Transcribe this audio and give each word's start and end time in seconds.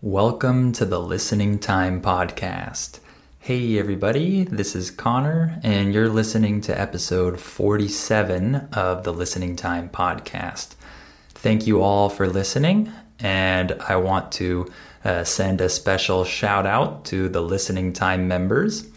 Welcome 0.00 0.70
to 0.74 0.84
the 0.84 1.00
Listening 1.00 1.58
Time 1.58 2.00
Podcast. 2.00 3.00
Hey, 3.40 3.80
everybody, 3.80 4.44
this 4.44 4.76
is 4.76 4.92
Connor, 4.92 5.58
and 5.64 5.92
you're 5.92 6.08
listening 6.08 6.60
to 6.60 6.80
episode 6.80 7.40
47 7.40 8.68
of 8.74 9.02
the 9.02 9.12
Listening 9.12 9.56
Time 9.56 9.88
Podcast. 9.88 10.76
Thank 11.30 11.66
you 11.66 11.82
all 11.82 12.08
for 12.10 12.28
listening, 12.28 12.92
and 13.18 13.72
I 13.88 13.96
want 13.96 14.30
to 14.34 14.70
uh, 15.04 15.24
send 15.24 15.60
a 15.60 15.68
special 15.68 16.22
shout 16.24 16.64
out 16.64 17.04
to 17.06 17.28
the 17.28 17.42
Listening 17.42 17.92
Time 17.92 18.28
members. 18.28 18.88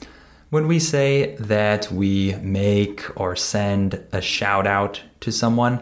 When 0.52 0.68
we 0.68 0.78
say 0.78 1.36
that 1.38 1.92
we 1.92 2.36
make 2.44 3.04
or 3.20 3.36
send 3.36 4.06
a 4.12 4.22
shout 4.22 4.68
out 4.68 5.02
to 5.22 5.32
someone, 5.32 5.82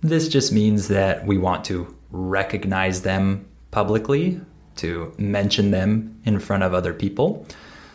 this 0.00 0.26
just 0.26 0.50
means 0.52 0.88
that 0.88 1.24
we 1.24 1.38
want 1.38 1.64
to 1.66 1.96
recognize 2.10 3.02
them 3.02 3.46
publicly 3.70 4.40
to 4.76 5.12
mention 5.18 5.70
them 5.70 6.20
in 6.24 6.38
front 6.38 6.62
of 6.62 6.74
other 6.74 6.92
people. 6.92 7.46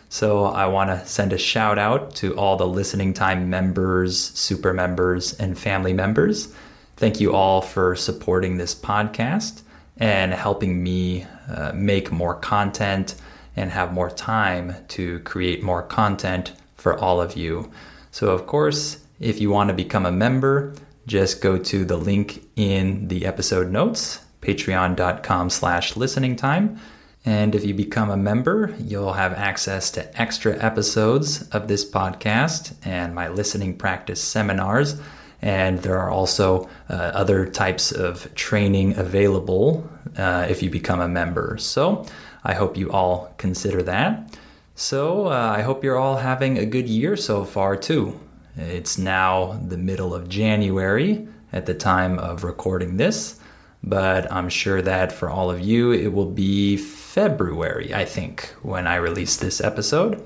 So 0.08 0.44
I 0.44 0.66
want 0.66 0.90
to 0.90 1.06
send 1.06 1.32
a 1.32 1.38
shout 1.38 1.78
out 1.78 2.14
to 2.16 2.36
all 2.36 2.56
the 2.56 2.66
listening 2.66 3.14
time 3.14 3.48
members, 3.48 4.18
super 4.18 4.74
members, 4.74 5.32
and 5.34 5.58
family 5.58 5.94
members. 5.94 6.54
Thank 6.96 7.18
you 7.18 7.34
all 7.34 7.62
for 7.62 7.96
supporting 7.96 8.58
this 8.58 8.74
podcast 8.74 9.62
and 9.96 10.34
helping 10.34 10.82
me 10.82 11.26
uh, 11.48 11.72
make 11.74 12.12
more 12.12 12.34
content 12.34 13.14
and 13.56 13.70
have 13.70 13.92
more 13.92 14.10
time 14.10 14.74
to 14.88 15.20
create 15.20 15.62
more 15.62 15.82
content 15.82 16.52
for 16.76 16.98
all 16.98 17.20
of 17.20 17.36
you. 17.36 17.70
So, 18.10 18.30
of 18.30 18.46
course, 18.46 18.98
if 19.18 19.40
you 19.40 19.50
want 19.50 19.68
to 19.68 19.74
become 19.74 20.04
a 20.04 20.12
member, 20.12 20.74
just 21.06 21.40
go 21.40 21.56
to 21.56 21.84
the 21.84 21.96
link 21.96 22.46
in 22.56 23.08
the 23.08 23.24
episode 23.24 23.70
notes 23.70 24.20
patreon.com 24.42 25.48
slash 25.48 25.96
listening 25.96 26.36
time. 26.36 26.78
And 27.24 27.54
if 27.54 27.64
you 27.64 27.72
become 27.72 28.10
a 28.10 28.16
member, 28.16 28.74
you'll 28.80 29.12
have 29.12 29.32
access 29.32 29.90
to 29.92 30.20
extra 30.20 30.58
episodes 30.58 31.48
of 31.50 31.68
this 31.68 31.88
podcast 31.88 32.74
and 32.84 33.14
my 33.14 33.28
listening 33.28 33.76
practice 33.76 34.20
seminars. 34.20 35.00
And 35.40 35.78
there 35.82 35.98
are 35.98 36.10
also 36.10 36.68
uh, 36.90 36.94
other 36.94 37.46
types 37.46 37.92
of 37.92 38.32
training 38.34 38.96
available 38.96 39.88
uh, 40.16 40.46
if 40.50 40.62
you 40.62 40.70
become 40.70 41.00
a 41.00 41.08
member. 41.08 41.56
So 41.58 42.04
I 42.44 42.54
hope 42.54 42.76
you 42.76 42.90
all 42.90 43.32
consider 43.38 43.82
that. 43.84 44.36
So 44.74 45.26
uh, 45.26 45.54
I 45.56 45.62
hope 45.62 45.84
you're 45.84 45.98
all 45.98 46.16
having 46.16 46.58
a 46.58 46.66
good 46.66 46.88
year 46.88 47.16
so 47.16 47.44
far, 47.44 47.76
too. 47.76 48.18
It's 48.56 48.98
now 48.98 49.60
the 49.68 49.78
middle 49.78 50.14
of 50.14 50.28
January 50.28 51.28
at 51.52 51.66
the 51.66 51.74
time 51.74 52.18
of 52.18 52.42
recording 52.42 52.96
this 52.96 53.38
but 53.84 54.30
I'm 54.30 54.48
sure 54.48 54.80
that 54.82 55.12
for 55.12 55.28
all 55.28 55.50
of 55.50 55.60
you, 55.60 55.92
it 55.92 56.12
will 56.12 56.30
be 56.30 56.76
February, 56.76 57.92
I 57.94 58.04
think, 58.04 58.54
when 58.62 58.86
I 58.86 58.96
release 58.96 59.36
this 59.36 59.60
episode. 59.60 60.22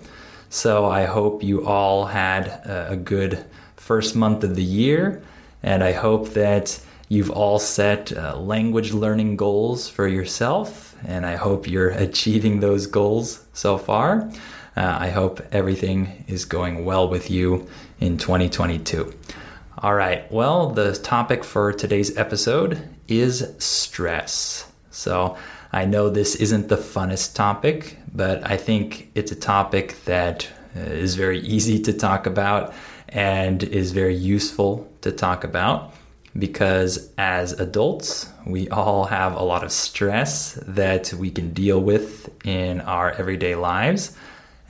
So 0.49 0.87
I 0.87 1.05
hope 1.05 1.43
you 1.43 1.67
all 1.67 2.07
had 2.07 2.49
a 2.65 2.97
good 2.97 3.45
first 3.77 4.15
month 4.15 4.45
of 4.45 4.57
the 4.57 4.63
year, 4.63 5.23
and 5.63 5.83
I 5.83 5.93
hope 5.93 6.31
that 6.31 6.79
you've 7.09 7.31
all 7.31 7.59
set 7.59 8.13
uh, 8.17 8.37
language 8.39 8.93
learning 8.93 9.37
goals 9.37 9.89
for 9.89 10.09
yourself, 10.09 10.97
and 11.07 11.25
I 11.25 11.37
hope 11.37 11.69
you're 11.69 11.91
achieving 12.09 12.61
those 12.61 12.87
goals 12.87 13.45
so 13.53 13.79
far. 13.79 14.31
Uh, 14.77 14.97
I 15.01 15.09
hope 15.09 15.41
everything 15.53 16.25
is 16.29 16.45
going 16.45 16.85
well 16.85 17.09
with 17.09 17.31
you 17.31 17.67
in 18.01 18.19
2022. 18.19 19.15
All 19.83 19.95
right, 19.95 20.31
well, 20.33 20.71
the 20.71 20.95
topic 20.95 21.45
for 21.45 21.71
today's 21.71 22.17
episode 22.17 22.81
is 23.09 23.47
stress. 23.59 24.73
So 24.91 25.37
I 25.71 25.85
know 25.85 26.09
this 26.09 26.35
isn't 26.37 26.69
the 26.69 26.79
funnest 26.79 27.35
topic, 27.35 27.99
but 28.15 28.51
I 28.51 28.57
think 28.57 29.11
it's 29.15 29.33
a 29.33 29.37
topic 29.37 30.03
that 30.07 30.49
uh, 30.75 31.07
very 31.09 31.41
easy 31.41 31.79
to 31.81 31.93
talk 31.93 32.25
about 32.25 32.73
and 33.11 33.63
is 33.65 33.93
very 33.93 34.15
useful 34.15 34.91
to 35.03 35.13
talk 35.13 35.45
about 35.45 35.93
because 36.39 37.11
as 37.19 37.53
adults, 37.53 38.31
we 38.47 38.71
all 38.71 39.05
have 39.05 39.35
a 39.35 39.43
lot 39.43 39.63
of 39.63 39.71
stress 39.71 40.55
that 40.67 41.13
we 41.13 41.31
can 41.31 41.53
deal 41.53 41.83
with 41.83 42.31
in 42.47 42.81
our 42.81 43.13
everyday 43.13 43.55
lives. 43.55 44.17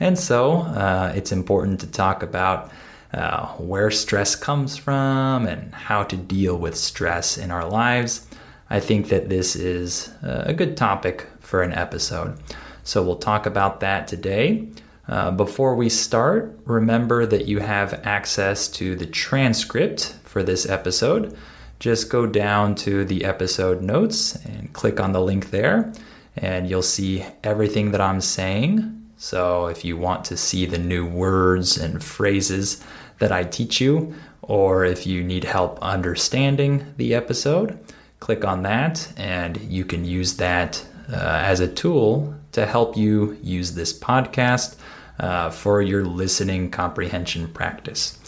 And 0.01 0.19
so 0.19 0.63
uh, 0.63 1.13
it's 1.15 1.31
important 1.31 1.79
to 1.79 1.87
talk 1.87 2.23
about 2.23 2.71
uh, 3.13 3.47
where 3.55 3.91
stress 3.91 4.35
comes 4.35 4.77
from 4.77 5.45
and 5.45 5.73
how 5.73 6.03
to 6.03 6.17
deal 6.17 6.57
with 6.57 6.75
stress 6.75 7.37
in 7.37 7.51
our 7.51 7.67
lives. 7.67 8.27
I 8.69 8.79
think 8.79 9.09
that 9.09 9.29
this 9.29 9.55
is 9.55 10.11
a 10.21 10.53
good 10.53 10.75
topic 10.75 11.25
for 11.39 11.61
an 11.61 11.73
episode. 11.73 12.37
So 12.83 13.03
we'll 13.03 13.15
talk 13.15 13.45
about 13.45 13.79
that 13.79 14.07
today. 14.07 14.67
Uh, 15.07 15.31
before 15.31 15.75
we 15.75 15.87
start, 15.87 16.59
remember 16.65 17.25
that 17.25 17.47
you 17.47 17.59
have 17.59 18.01
access 18.03 18.67
to 18.67 18.95
the 18.95 19.05
transcript 19.05 20.15
for 20.23 20.43
this 20.43 20.67
episode. 20.67 21.37
Just 21.79 22.09
go 22.09 22.25
down 22.25 22.75
to 22.75 23.05
the 23.05 23.23
episode 23.23 23.81
notes 23.81 24.35
and 24.35 24.73
click 24.73 24.99
on 24.99 25.13
the 25.13 25.21
link 25.21 25.51
there, 25.51 25.93
and 26.35 26.69
you'll 26.69 26.81
see 26.81 27.25
everything 27.43 27.91
that 27.91 28.01
I'm 28.01 28.19
saying. 28.19 29.06
So 29.17 29.65
if 29.65 29.83
you 29.83 29.97
want 29.97 30.25
to 30.25 30.37
see 30.37 30.65
the 30.65 30.77
new 30.77 31.05
words 31.05 31.77
and 31.77 32.03
phrases 32.03 32.83
that 33.19 33.31
I 33.31 33.43
teach 33.43 33.81
you, 33.81 34.15
or 34.43 34.85
if 34.85 35.05
you 35.07 35.23
need 35.23 35.43
help 35.43 35.79
understanding 35.81 36.93
the 36.97 37.15
episode, 37.15 37.79
click 38.19 38.45
on 38.45 38.63
that 38.63 39.11
and 39.17 39.57
you 39.61 39.85
can 39.85 40.05
use 40.05 40.37
that 40.37 40.83
uh, 41.11 41.15
as 41.15 41.59
a 41.59 41.67
tool 41.67 42.33
to 42.51 42.65
help 42.65 42.95
you 42.95 43.37
use 43.41 43.73
this 43.73 43.97
podcast 43.97 44.77
uh, 45.19 45.49
for 45.49 45.81
your 45.81 46.05
listening 46.05 46.69
comprehension 46.69 47.47
practice. 47.47 48.19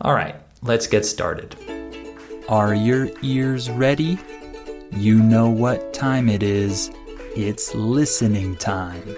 All 0.00 0.14
right, 0.14 0.36
let's 0.62 0.86
get 0.86 1.06
started. 1.06 1.56
Are 2.48 2.74
your 2.74 3.10
ears 3.22 3.70
ready? 3.70 4.18
You 4.92 5.22
know 5.22 5.48
what 5.48 5.94
time 5.94 6.28
it 6.28 6.42
is. 6.42 6.90
It's 7.34 7.74
listening 7.74 8.56
time. 8.56 9.16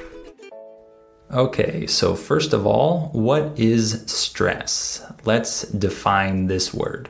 Okay, 1.32 1.87
so 1.87 2.14
first 2.14 2.53
of 2.53 2.66
all, 2.66 3.09
what 3.12 3.59
is 3.59 4.04
stress? 4.06 5.04
Let's 5.25 5.62
define 5.62 6.47
this 6.47 6.72
word. 6.72 7.09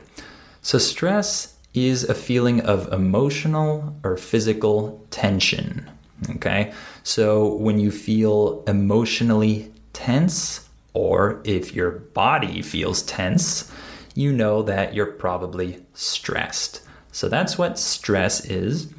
So, 0.61 0.79
stress 0.79 1.55
is 1.73 2.03
a 2.03 2.15
feeling 2.15 2.61
of 2.61 2.91
emotional 2.91 3.95
or 4.03 4.17
physical 4.17 5.05
tension. 5.11 5.89
Okay, 6.31 6.73
so 7.03 7.53
when 7.55 7.79
you 7.79 7.91
feel 7.91 8.63
emotionally 8.65 9.71
tense, 9.93 10.67
or 10.93 11.39
if 11.43 11.75
your 11.75 11.91
body 11.91 12.63
feels 12.63 13.03
tense, 13.03 13.71
you 14.15 14.33
know 14.33 14.63
that 14.63 14.95
you're 14.95 15.05
probably 15.05 15.85
stressed. 15.93 16.81
So 17.11 17.29
that's 17.29 17.55
what 17.55 17.77
stress 17.77 18.43
is. 18.45 18.91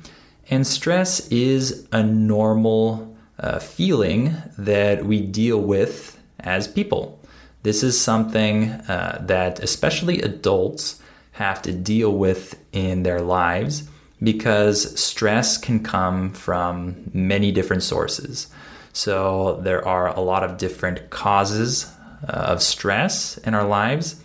And 0.49 0.65
stress 0.65 1.27
is 1.29 1.89
a 1.91 2.05
normal 2.05 3.17
uh, 3.41 3.59
feeling 3.59 4.35
that 4.57 5.05
we 5.05 5.21
deal 5.21 5.61
with 5.61 6.19
as 6.41 6.69
people. 6.69 7.21
This 7.63 7.83
is 7.83 8.01
something 8.01 8.71
uh, 8.71 9.23
that 9.27 9.61
especially 9.61 10.21
adults 10.23 11.01
have 11.33 11.63
to 11.63 11.73
deal 11.73 12.13
with 12.17 12.61
in 12.73 13.03
their 13.03 13.21
lives 13.21 13.89
because 14.23 14.99
stress 14.99 15.57
can 15.57 15.83
come 15.83 16.31
from 16.31 17.11
many 17.13 17.53
different 17.53 17.83
sources. 17.83 18.49
So, 18.93 19.61
there 19.63 19.87
are 19.87 20.09
a 20.09 20.21
lot 20.21 20.43
of 20.43 20.59
different 20.59 21.11
causes 21.11 21.93
uh, 22.29 22.33
of 22.33 22.63
stress 22.63 23.39
in 23.39 23.55
our 23.55 23.67
lives, 23.67 24.21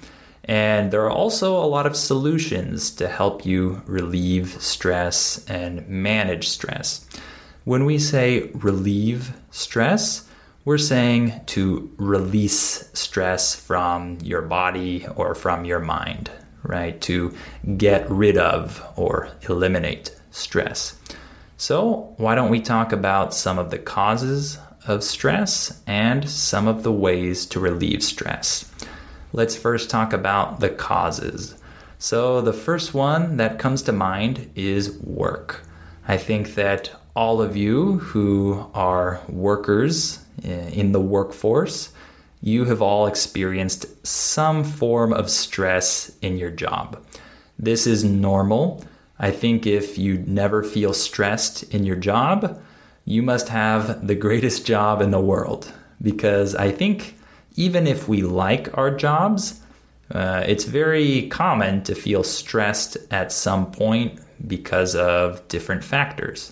and 0.46 0.92
there 0.92 1.04
are 1.04 1.12
also 1.12 1.56
a 1.56 1.68
lot 1.68 1.86
of 1.86 1.96
solutions 1.96 2.90
to 2.92 3.08
help 3.08 3.46
you 3.46 3.82
relieve 3.86 4.60
stress 4.62 5.46
and 5.48 5.88
manage 5.88 6.50
stress. 6.50 7.06
When 7.64 7.86
we 7.86 8.00
say 8.00 8.52
relieve 8.54 9.34
stress, 9.52 10.28
we're 10.66 10.78
saying 10.78 11.42
to 11.48 11.92
release 11.98 12.90
stress 12.94 13.56
from 13.56 14.18
your 14.22 14.42
body 14.42 15.06
or 15.16 15.36
from 15.36 15.66
your 15.66 15.80
mind 15.80 16.30
right? 16.64 17.00
To 17.02 17.34
get 17.78 18.10
rid 18.10 18.38
of 18.38 18.84
or 18.96 19.30
eliminate 19.48 20.16
stress. 20.32 20.96
So, 21.58 22.14
why 22.18 22.36
don't 22.36 22.50
we 22.50 22.62
talk 22.62 22.92
about 22.92 23.34
some 23.34 23.60
of 23.60 23.70
the 23.70 23.78
causes 23.78 24.58
of 24.88 25.04
stress 25.04 25.82
and 25.86 26.30
some 26.30 26.68
of 26.68 26.84
the 26.84 26.92
ways 26.92 27.46
to 27.48 27.60
relieve 27.60 28.04
stress? 28.04 28.70
Let's 29.32 29.56
first 29.56 29.90
talk 29.90 30.14
about 30.14 30.60
the 30.60 30.70
causes. 30.70 31.56
So, 32.00 32.42
the 32.42 32.54
first 32.54 32.94
one 32.94 33.38
that 33.38 33.60
comes 33.60 33.82
to 33.84 33.92
mind 33.92 34.52
is 34.56 34.98
work. 35.00 35.66
I 36.08 36.18
think 36.18 36.56
that 36.56 36.92
all 37.16 37.42
of 37.42 37.56
you 37.56 38.00
who 38.00 38.70
are 38.74 39.22
workers 39.30 40.20
in 40.44 40.92
the 40.92 41.00
workforce 41.00 41.92
you 42.44 42.66
have 42.66 42.82
all 42.82 43.08
experienced 43.08 43.86
some 44.06 44.66
form 44.66 45.14
of 45.14 45.30
stress 45.30 46.12
in 46.22 46.38
your 46.38 46.50
job. 46.50 47.02
This 47.58 47.88
is 47.88 48.04
normal. 48.04 48.84
I 49.18 49.32
think 49.32 49.66
if 49.66 49.98
you 49.98 50.18
never 50.28 50.62
feel 50.62 50.94
stressed 50.94 51.64
in 51.74 51.86
your 51.86 51.96
job, 51.96 52.62
you 53.06 53.24
must 53.24 53.48
have 53.48 54.06
the 54.06 54.16
greatest 54.16 54.66
job 54.74 55.02
in 55.02 55.12
the 55.12 55.22
world. 55.22 55.72
Because 56.02 56.54
I 56.54 56.70
think 56.70 57.16
even 57.56 57.88
if 57.88 58.10
we 58.10 58.24
like 58.24 58.78
our 58.78 58.92
jobs, 58.92 59.62
uh, 60.12 60.44
it's 60.46 60.66
very 60.66 61.30
common 61.30 61.82
to 61.84 61.96
feel 61.96 62.26
stressed 62.26 62.98
at 63.10 63.32
some 63.32 63.72
point 63.72 64.20
because 64.46 64.98
of 64.98 65.48
different 65.48 65.86
factors. 65.86 66.52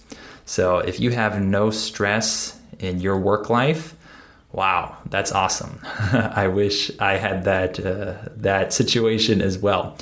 So 0.52 0.80
if 0.80 1.00
you 1.00 1.12
have 1.12 1.42
no 1.42 1.70
stress 1.72 2.60
in 2.78 3.00
your 3.00 3.18
work 3.18 3.50
life, 3.50 3.96
wow, 4.52 4.98
that's 5.06 5.32
awesome. 5.32 5.80
I 6.12 6.48
wish 6.48 6.92
I 7.00 7.14
had 7.14 7.46
that 7.46 7.80
uh, 7.80 8.16
that 8.36 8.74
situation 8.74 9.42
as 9.42 9.58
well. 9.58 9.96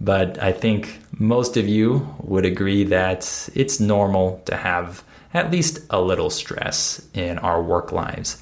But 0.00 0.40
I 0.40 0.52
think 0.52 1.00
most 1.18 1.56
of 1.56 1.66
you 1.66 2.06
would 2.20 2.44
agree 2.44 2.84
that 2.84 3.48
it's 3.56 3.80
normal 3.80 4.40
to 4.44 4.56
have 4.56 5.02
at 5.34 5.50
least 5.50 5.80
a 5.90 6.00
little 6.00 6.30
stress 6.30 7.04
in 7.12 7.38
our 7.38 7.60
work 7.60 7.90
lives. 7.90 8.40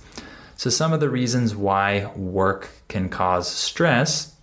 So, 0.56 0.69
some 0.69 0.93
of 0.93 1.00
the 1.00 1.08
reasons 1.08 1.56
why 1.56 2.12
work 2.14 2.69
can 2.88 3.08
cause 3.08 3.49
stress 3.49 4.34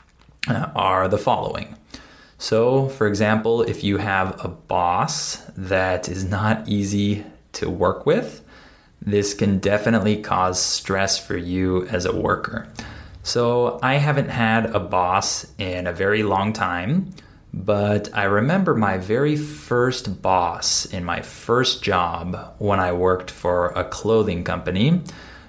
uh, 0.47 0.71
are 0.74 1.07
the 1.07 1.19
following. 1.19 1.75
So, 2.41 2.88
for 2.88 3.05
example, 3.05 3.61
if 3.61 3.83
you 3.83 3.97
have 3.97 4.43
a 4.43 4.47
boss 4.47 5.35
that 5.55 6.09
is 6.09 6.25
not 6.25 6.67
easy 6.67 7.23
to 7.53 7.69
work 7.69 8.07
with, 8.07 8.43
this 8.99 9.35
can 9.35 9.59
definitely 9.59 10.23
cause 10.23 10.59
stress 10.59 11.23
for 11.23 11.38
you 11.38 11.85
as 11.89 12.05
a 12.05 12.15
worker. 12.15 12.67
So, 13.21 13.77
I 13.83 13.97
haven't 13.97 14.29
had 14.29 14.65
a 14.75 14.79
boss 14.79 15.45
in 15.59 15.85
a 15.85 15.93
very 15.93 16.23
long 16.23 16.51
time, 16.51 17.13
but 17.53 18.09
I 18.11 18.23
remember 18.23 18.73
my 18.73 18.97
very 18.97 19.35
first 19.35 20.23
boss 20.23 20.85
in 20.85 21.05
my 21.05 21.21
first 21.21 21.83
job 21.83 22.55
when 22.57 22.79
I 22.79 22.91
worked 22.91 23.29
for 23.29 23.67
a 23.67 23.83
clothing 23.83 24.43
company. 24.43 25.03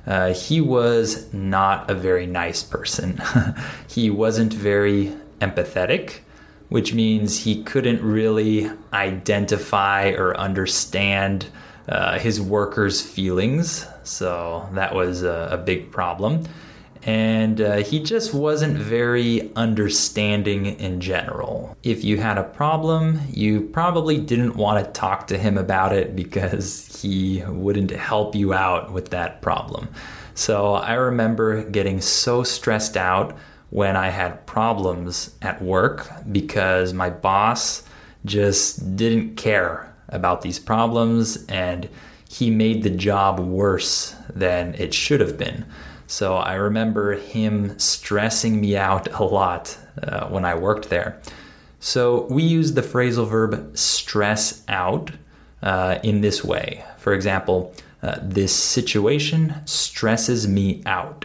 Uh, 0.07 0.35
he 0.35 0.61
was 0.61 1.33
not 1.33 1.91
a 1.91 1.95
very 1.95 2.27
nice 2.27 2.63
person. 2.63 3.19
he 3.89 4.11
wasn't 4.11 4.53
very 4.53 5.17
empathetic, 5.41 6.19
which 6.73 6.95
means 6.95 7.39
he 7.39 7.63
couldn't 7.63 8.03
really 8.03 8.71
identify 8.93 10.11
or 10.11 10.37
understand 10.37 11.47
uh, 11.89 12.19
his 12.19 12.41
workers' 12.41 13.01
feelings. 13.01 13.87
So 14.05 14.69
that 14.73 14.95
was 14.95 15.23
a, 15.23 15.49
a 15.53 15.59
big 15.59 15.91
problem 15.91 16.45
and 17.05 17.61
uh, 17.61 17.77
he 17.79 18.01
just 18.01 18.33
wasn't 18.33 18.77
very 18.77 19.53
understanding 19.57 20.67
in 20.67 21.01
general. 21.01 21.77
If 21.83 22.05
you 22.05 22.19
had 22.19 22.39
a 22.39 22.45
problem, 22.45 23.21
you 23.31 23.63
probably 23.63 24.19
didn't 24.19 24.55
want 24.55 24.85
to 24.85 24.93
talk 24.93 25.27
to 25.29 25.39
him 25.39 25.59
about 25.59 25.93
it 25.93 26.15
because 26.15 27.03
he 27.03 27.43
wouldn't 27.49 27.91
help 27.91 28.37
you 28.37 28.55
out 28.55 28.93
with 28.93 29.11
that 29.11 29.43
problem. 29.43 29.89
So 30.35 30.75
I 30.75 30.95
remember 30.95 31.65
getting 31.65 32.01
so 32.01 32.45
stressed 32.45 32.97
out 32.97 33.37
when 33.73 33.97
I 33.97 34.11
had 34.11 34.45
problems 34.45 35.35
at 35.41 35.63
work 35.63 36.07
because 36.31 36.93
my 36.93 37.09
boss 37.09 37.83
just 38.27 38.97
didn't 38.97 39.37
care 39.37 39.91
about 40.11 40.43
these 40.43 40.59
problems 40.59 41.47
and 41.47 41.89
he 42.29 42.51
made 42.51 42.83
the 42.83 42.91
job 42.91 43.41
worse 43.41 44.15
than 44.29 44.75
it 44.75 44.93
should 44.93 45.21
have 45.21 45.39
been. 45.39 45.65
So 46.07 46.35
I 46.37 46.57
remember 46.57 47.15
him 47.15 47.79
stressing 47.79 48.61
me 48.61 48.77
out 48.77 49.11
a 49.19 49.25
lot 49.25 49.79
uh, 50.03 50.27
when 50.29 50.45
I 50.45 50.55
worked 50.55 50.91
there. 50.91 51.19
So 51.81 52.27
we 52.27 52.43
use 52.43 52.75
the 52.75 52.83
phrasal 52.83 53.27
verb 53.27 53.75
stress 53.79 54.63
out 54.69 55.13
uh, 55.63 55.99
in 56.03 56.21
this 56.21 56.45
way. 56.45 56.85
For 56.99 57.15
example, 57.15 57.75
uh, 58.03 58.19
this 58.21 58.55
situation 58.55 59.55
stresses 59.65 60.47
me 60.47 60.83
out. 60.85 61.25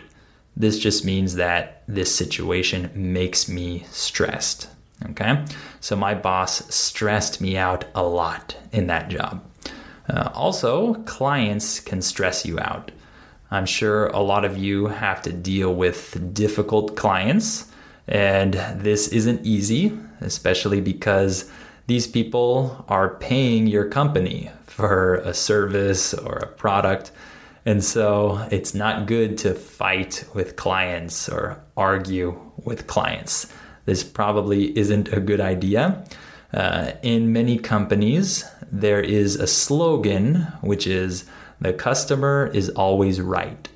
This 0.58 0.80
just 0.80 1.06
means 1.06 1.36
that 1.36 1.84
this 1.88 2.14
situation 2.14 2.90
makes 2.96 3.48
me 3.48 3.86
stressed. 3.92 4.70
Okay, 5.12 5.46
so 5.80 5.96
my 5.96 6.16
boss 6.16 6.74
stressed 6.74 7.40
me 7.40 7.56
out 7.56 7.86
a 7.94 8.02
lot 8.02 8.58
in 8.72 8.88
that 8.88 9.10
job. 9.10 9.44
Uh, 10.10 10.32
also, 10.34 10.96
clients 11.04 11.80
can 11.80 12.02
stress 12.02 12.44
you 12.44 12.60
out. 12.60 12.92
I'm 13.52 13.68
sure 13.68 14.08
a 14.08 14.20
lot 14.20 14.44
of 14.44 14.58
you 14.58 14.88
have 14.88 15.22
to 15.22 15.32
deal 15.32 15.76
with 15.76 16.34
difficult 16.34 16.96
clients, 16.96 17.72
and 18.08 18.54
this 18.76 19.10
isn't 19.10 19.46
easy, 19.46 19.96
especially 20.22 20.82
because 20.82 21.52
these 21.86 22.08
people 22.08 22.84
are 22.90 23.16
paying 23.16 23.68
your 23.68 23.86
company 23.86 24.50
for 24.66 25.16
a 25.18 25.34
service 25.36 26.16
or 26.16 26.38
a 26.38 26.48
product. 26.48 27.12
And 27.68 27.84
so 27.84 28.48
it's 28.50 28.74
not 28.74 29.08
good 29.08 29.38
to 29.40 29.54
fight 29.54 30.24
with 30.34 30.56
clients 30.56 31.28
or 31.28 31.62
argue 31.76 32.40
with 32.64 32.88
clients. 32.88 33.52
This 33.84 34.06
probably 34.06 34.78
isn't 34.78 35.10
a 35.10 35.20
good 35.20 35.42
idea. 35.42 36.06
Uh, 36.54 36.94
in 37.04 37.34
many 37.34 37.58
companies, 37.58 38.46
there 38.72 39.02
is 39.02 39.36
a 39.36 39.48
slogan 39.48 40.48
which 40.62 40.88
is 40.88 41.26
the 41.60 41.74
customer 41.74 42.50
is 42.54 42.70
always 42.70 43.20
right. 43.20 43.68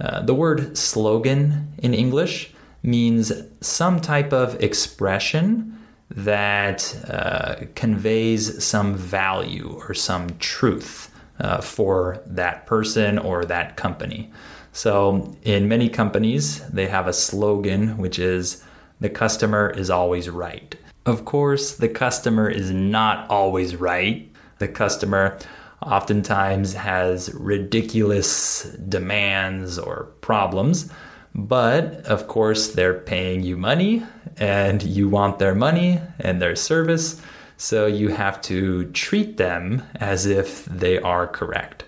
Uh, 0.00 0.22
the 0.22 0.34
word 0.34 0.78
slogan 0.78 1.74
in 1.76 1.92
English 1.92 2.54
means 2.82 3.32
some 3.60 4.00
type 4.00 4.32
of 4.32 4.58
expression 4.62 5.76
that 6.08 6.96
uh, 7.10 7.66
conveys 7.74 8.64
some 8.64 8.94
value 8.94 9.78
or 9.86 9.92
some 9.92 10.30
truth 10.38 11.10
uh, 11.40 11.60
for 11.60 12.22
that 12.26 12.66
person 12.66 13.18
or 13.18 13.44
that 13.44 13.76
company. 13.76 14.30
So, 14.72 15.34
in 15.42 15.68
many 15.68 15.88
companies, 15.88 16.60
they 16.68 16.86
have 16.86 17.06
a 17.06 17.12
slogan 17.12 17.96
which 17.96 18.18
is 18.18 18.62
the 19.00 19.08
customer 19.08 19.70
is 19.70 19.90
always 19.90 20.28
right. 20.28 20.74
Of 21.06 21.24
course, 21.24 21.76
the 21.76 21.88
customer 21.88 22.50
is 22.50 22.70
not 22.70 23.30
always 23.30 23.76
right. 23.76 24.30
The 24.58 24.68
customer 24.68 25.38
oftentimes 25.82 26.72
has 26.74 27.32
ridiculous 27.34 28.64
demands 28.88 29.78
or 29.78 30.08
problems. 30.20 30.90
But 31.34 32.06
of 32.06 32.28
course, 32.28 32.72
they're 32.72 32.98
paying 32.98 33.42
you 33.42 33.56
money 33.56 34.02
and 34.38 34.82
you 34.82 35.08
want 35.08 35.38
their 35.38 35.54
money 35.54 36.00
and 36.18 36.40
their 36.40 36.56
service. 36.56 37.20
So 37.56 37.86
you 37.86 38.08
have 38.08 38.40
to 38.42 38.84
treat 38.92 39.36
them 39.36 39.82
as 39.96 40.26
if 40.26 40.64
they 40.66 40.98
are 40.98 41.26
correct. 41.26 41.84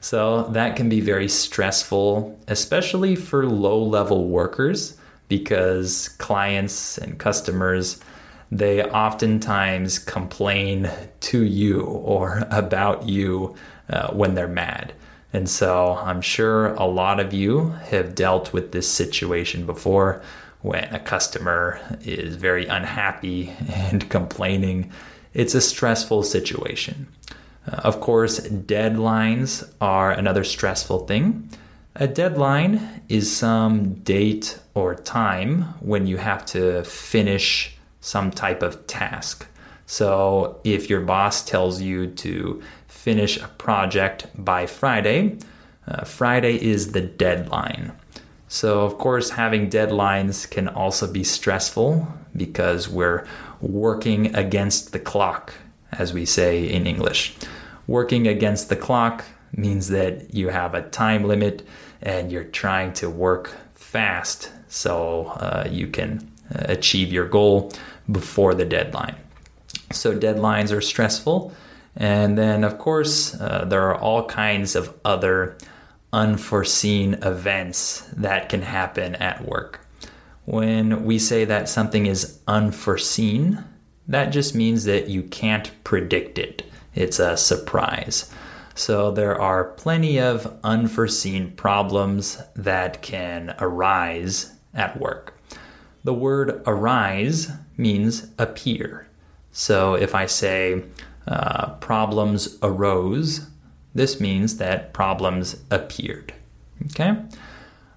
So 0.00 0.44
that 0.50 0.76
can 0.76 0.88
be 0.88 1.00
very 1.00 1.28
stressful, 1.28 2.38
especially 2.46 3.16
for 3.16 3.46
low 3.46 3.82
level 3.82 4.28
workers, 4.28 4.96
because 5.28 6.08
clients 6.08 6.98
and 6.98 7.18
customers 7.18 8.00
they 8.50 8.82
oftentimes 8.82 9.98
complain 9.98 10.90
to 11.20 11.42
you 11.42 11.82
or 11.82 12.44
about 12.50 13.08
you 13.08 13.54
uh, 13.90 14.12
when 14.12 14.34
they're 14.34 14.48
mad. 14.48 14.92
And 15.32 15.48
so 15.48 15.94
I'm 16.02 16.22
sure 16.22 16.68
a 16.74 16.86
lot 16.86 17.20
of 17.20 17.34
you 17.34 17.70
have 17.90 18.14
dealt 18.14 18.52
with 18.52 18.72
this 18.72 18.90
situation 18.90 19.66
before 19.66 20.22
when 20.62 20.84
a 20.94 20.98
customer 20.98 21.80
is 22.02 22.36
very 22.36 22.66
unhappy 22.66 23.52
and 23.72 24.08
complaining. 24.10 24.90
It's 25.34 25.54
a 25.54 25.60
stressful 25.60 26.22
situation. 26.24 27.06
Uh, 27.66 27.76
of 27.84 28.00
course, 28.00 28.40
deadlines 28.40 29.70
are 29.80 30.10
another 30.10 30.44
stressful 30.44 31.06
thing. 31.06 31.48
A 31.96 32.06
deadline 32.06 33.02
is 33.08 33.34
some 33.34 33.94
date 33.94 34.58
or 34.74 34.94
time 34.94 35.62
when 35.80 36.06
you 36.06 36.16
have 36.16 36.46
to 36.46 36.84
finish 36.84 37.76
some 38.00 38.30
type 38.30 38.62
of 38.62 38.86
task. 38.86 39.46
So 39.86 40.60
if 40.64 40.88
your 40.88 41.00
boss 41.00 41.44
tells 41.44 41.80
you 41.80 42.06
to 42.06 42.62
finish 42.86 43.36
a 43.38 43.48
project 43.48 44.26
by 44.34 44.66
Friday, 44.66 45.38
uh, 45.88 46.04
Friday 46.04 46.62
is 46.62 46.92
the 46.92 47.00
deadline. 47.00 47.92
So, 48.48 48.80
of 48.80 48.96
course, 48.96 49.30
having 49.30 49.68
deadlines 49.68 50.48
can 50.48 50.68
also 50.68 51.06
be 51.06 51.22
stressful 51.22 52.08
because 52.34 52.88
we're 52.88 53.26
working 53.60 54.34
against 54.34 54.92
the 54.92 54.98
clock, 54.98 55.52
as 55.92 56.14
we 56.14 56.24
say 56.24 56.66
in 56.66 56.86
English. 56.86 57.36
Working 57.86 58.26
against 58.26 58.70
the 58.70 58.76
clock 58.76 59.24
means 59.54 59.88
that 59.88 60.32
you 60.34 60.48
have 60.48 60.74
a 60.74 60.82
time 60.88 61.24
limit 61.24 61.66
and 62.00 62.32
you're 62.32 62.44
trying 62.44 62.94
to 62.94 63.10
work 63.10 63.54
fast 63.74 64.50
so 64.68 65.26
uh, 65.26 65.68
you 65.70 65.88
can 65.88 66.30
uh, 66.54 66.64
achieve 66.68 67.12
your 67.12 67.26
goal 67.26 67.72
before 68.10 68.54
the 68.54 68.64
deadline. 68.64 69.16
So, 69.92 70.18
deadlines 70.18 70.74
are 70.74 70.80
stressful. 70.80 71.52
And 71.96 72.38
then, 72.38 72.64
of 72.64 72.78
course, 72.78 73.34
uh, 73.38 73.66
there 73.66 73.82
are 73.90 73.96
all 73.96 74.24
kinds 74.24 74.74
of 74.76 74.94
other 75.04 75.58
unforeseen 76.12 77.14
events 77.22 78.00
that 78.16 78.48
can 78.48 78.62
happen 78.62 79.14
at 79.16 79.44
work. 79.44 79.86
When 80.44 81.04
we 81.04 81.18
say 81.18 81.44
that 81.44 81.68
something 81.68 82.06
is 82.06 82.40
unforeseen, 82.48 83.64
that 84.06 84.26
just 84.26 84.54
means 84.54 84.84
that 84.84 85.08
you 85.08 85.22
can't 85.24 85.70
predict 85.84 86.38
it. 86.38 86.62
It's 86.94 87.18
a 87.18 87.36
surprise. 87.36 88.32
So 88.74 89.10
there 89.10 89.38
are 89.38 89.64
plenty 89.64 90.18
of 90.18 90.58
unforeseen 90.64 91.52
problems 91.52 92.40
that 92.56 93.02
can 93.02 93.54
arise 93.58 94.52
at 94.72 94.98
work. 94.98 95.38
The 96.04 96.14
word 96.14 96.62
arise 96.66 97.50
means 97.76 98.28
appear. 98.38 99.06
So 99.52 99.94
if 99.94 100.14
I 100.14 100.26
say 100.26 100.84
uh, 101.26 101.74
problems 101.80 102.56
arose, 102.62 103.46
this 103.98 104.20
means 104.20 104.56
that 104.56 104.92
problems 104.92 105.56
appeared. 105.70 106.32
Okay? 106.86 107.16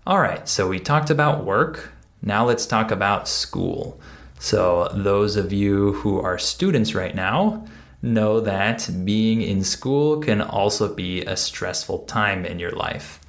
All 0.06 0.20
right, 0.20 0.48
so 0.50 0.68
we 0.68 0.80
talked 0.80 1.10
about 1.10 1.46
work. 1.46 1.92
Now 2.22 2.46
let's 2.46 2.66
talk 2.66 2.92
about 2.92 3.28
school. 3.28 4.00
So, 4.40 4.90
those 4.94 5.36
of 5.36 5.54
you 5.54 5.94
who 5.94 6.20
are 6.20 6.40
students 6.40 6.96
right 6.96 7.14
now, 7.14 7.66
know 8.02 8.40
that 8.40 8.90
being 9.06 9.44
in 9.44 9.64
school 9.64 10.20
can 10.20 10.42
also 10.42 10.94
be 10.94 11.22
a 11.26 11.38
stressful 11.38 12.00
time 12.06 12.46
in 12.46 12.58
your 12.58 12.72
life. 12.72 13.20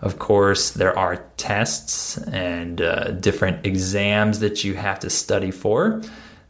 Of 0.00 0.18
course, 0.18 0.70
there 0.70 0.96
are 0.96 1.24
tests 1.38 2.18
and 2.18 2.80
uh, 2.80 3.12
different 3.12 3.66
exams 3.66 4.40
that 4.40 4.62
you 4.62 4.74
have 4.74 5.00
to 5.00 5.10
study 5.10 5.50
for. 5.50 6.02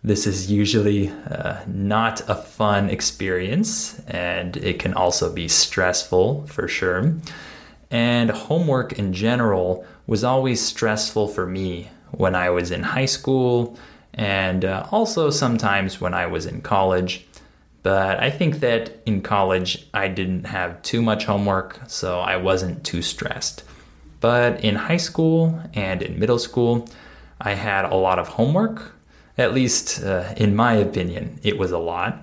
This 0.02 0.26
is 0.26 0.50
usually 0.50 1.10
uh, 1.30 1.60
not 1.66 2.22
a 2.28 2.34
fun 2.34 2.88
experience 2.88 3.98
and 4.06 4.56
it 4.56 4.78
can 4.78 4.94
also 4.94 5.32
be 5.32 5.48
stressful 5.48 6.46
for 6.46 6.68
sure. 6.68 7.14
And 7.90 8.30
homework 8.30 8.92
in 8.92 9.12
general 9.12 9.84
was 10.06 10.22
always 10.22 10.60
stressful 10.60 11.28
for 11.28 11.46
me 11.46 11.90
when 12.12 12.34
I 12.34 12.50
was 12.50 12.70
in 12.70 12.82
high 12.82 13.06
school 13.06 13.78
and 14.14 14.64
uh, 14.64 14.86
also 14.90 15.30
sometimes 15.30 16.00
when 16.00 16.14
I 16.14 16.26
was 16.26 16.46
in 16.46 16.60
college. 16.60 17.26
But 17.82 18.20
I 18.20 18.30
think 18.30 18.60
that 18.60 19.00
in 19.06 19.22
college, 19.22 19.86
I 19.94 20.08
didn't 20.08 20.44
have 20.44 20.82
too 20.82 21.00
much 21.00 21.24
homework, 21.24 21.80
so 21.86 22.20
I 22.20 22.36
wasn't 22.36 22.84
too 22.84 23.02
stressed. 23.02 23.62
But 24.20 24.62
in 24.64 24.74
high 24.74 24.96
school 24.96 25.62
and 25.74 26.02
in 26.02 26.18
middle 26.18 26.40
school, 26.40 26.88
I 27.40 27.54
had 27.54 27.84
a 27.84 27.94
lot 27.94 28.18
of 28.18 28.28
homework. 28.28 28.97
At 29.38 29.54
least, 29.54 30.02
uh, 30.02 30.34
in 30.36 30.56
my 30.56 30.74
opinion, 30.74 31.38
it 31.42 31.56
was 31.56 31.70
a 31.70 31.78
lot. 31.78 32.18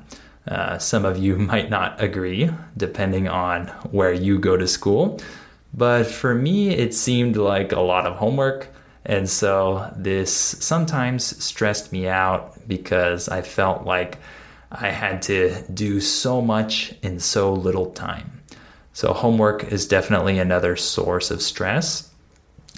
Uh, 0.48 0.78
some 0.78 1.06
of 1.06 1.18
you 1.18 1.38
might 1.52 1.70
not 1.70 2.02
agree, 2.02 2.52
depending 2.78 3.28
on 3.28 3.68
where 3.92 4.14
you 4.14 4.38
go 4.38 4.58
to 4.58 4.68
school. 4.68 5.20
But 5.74 6.06
for 6.06 6.36
me, 6.36 6.70
it 6.70 6.94
seemed 6.94 7.38
like 7.38 7.72
a 7.72 7.80
lot 7.80 8.06
of 8.06 8.18
homework. 8.18 8.68
And 9.06 9.30
so 9.30 9.92
this 9.96 10.34
sometimes 10.34 11.44
stressed 11.44 11.92
me 11.92 12.08
out 12.08 12.68
because 12.68 13.30
I 13.30 13.42
felt 13.42 13.86
like 13.86 14.18
I 14.72 14.90
had 14.90 15.22
to 15.24 15.62
do 15.74 16.02
so 16.02 16.42
much 16.42 16.94
in 17.02 17.20
so 17.20 17.54
little 17.54 17.92
time. 17.92 18.42
So, 18.94 19.12
homework 19.12 19.66
is 19.66 19.88
definitely 19.88 20.40
another 20.40 20.78
source 20.78 21.30
of 21.30 21.42
stress. 21.42 22.10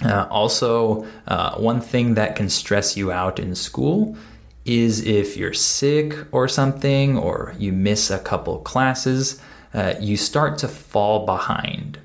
Uh, 0.04 0.26
also, 0.30 1.06
uh, 1.26 1.56
one 1.56 1.80
thing 1.80 2.14
that 2.14 2.36
can 2.36 2.48
stress 2.48 2.96
you 2.96 3.10
out 3.10 3.38
in 3.38 3.54
school 3.54 4.16
is 4.64 5.04
if 5.04 5.36
you're 5.36 5.54
sick 5.54 6.14
or 6.30 6.46
something, 6.46 7.16
or 7.16 7.54
you 7.58 7.72
miss 7.72 8.10
a 8.10 8.18
couple 8.18 8.58
classes, 8.58 9.40
uh, 9.74 9.94
you 10.00 10.16
start 10.16 10.58
to 10.58 10.68
fall 10.68 11.26
behind. 11.26 11.98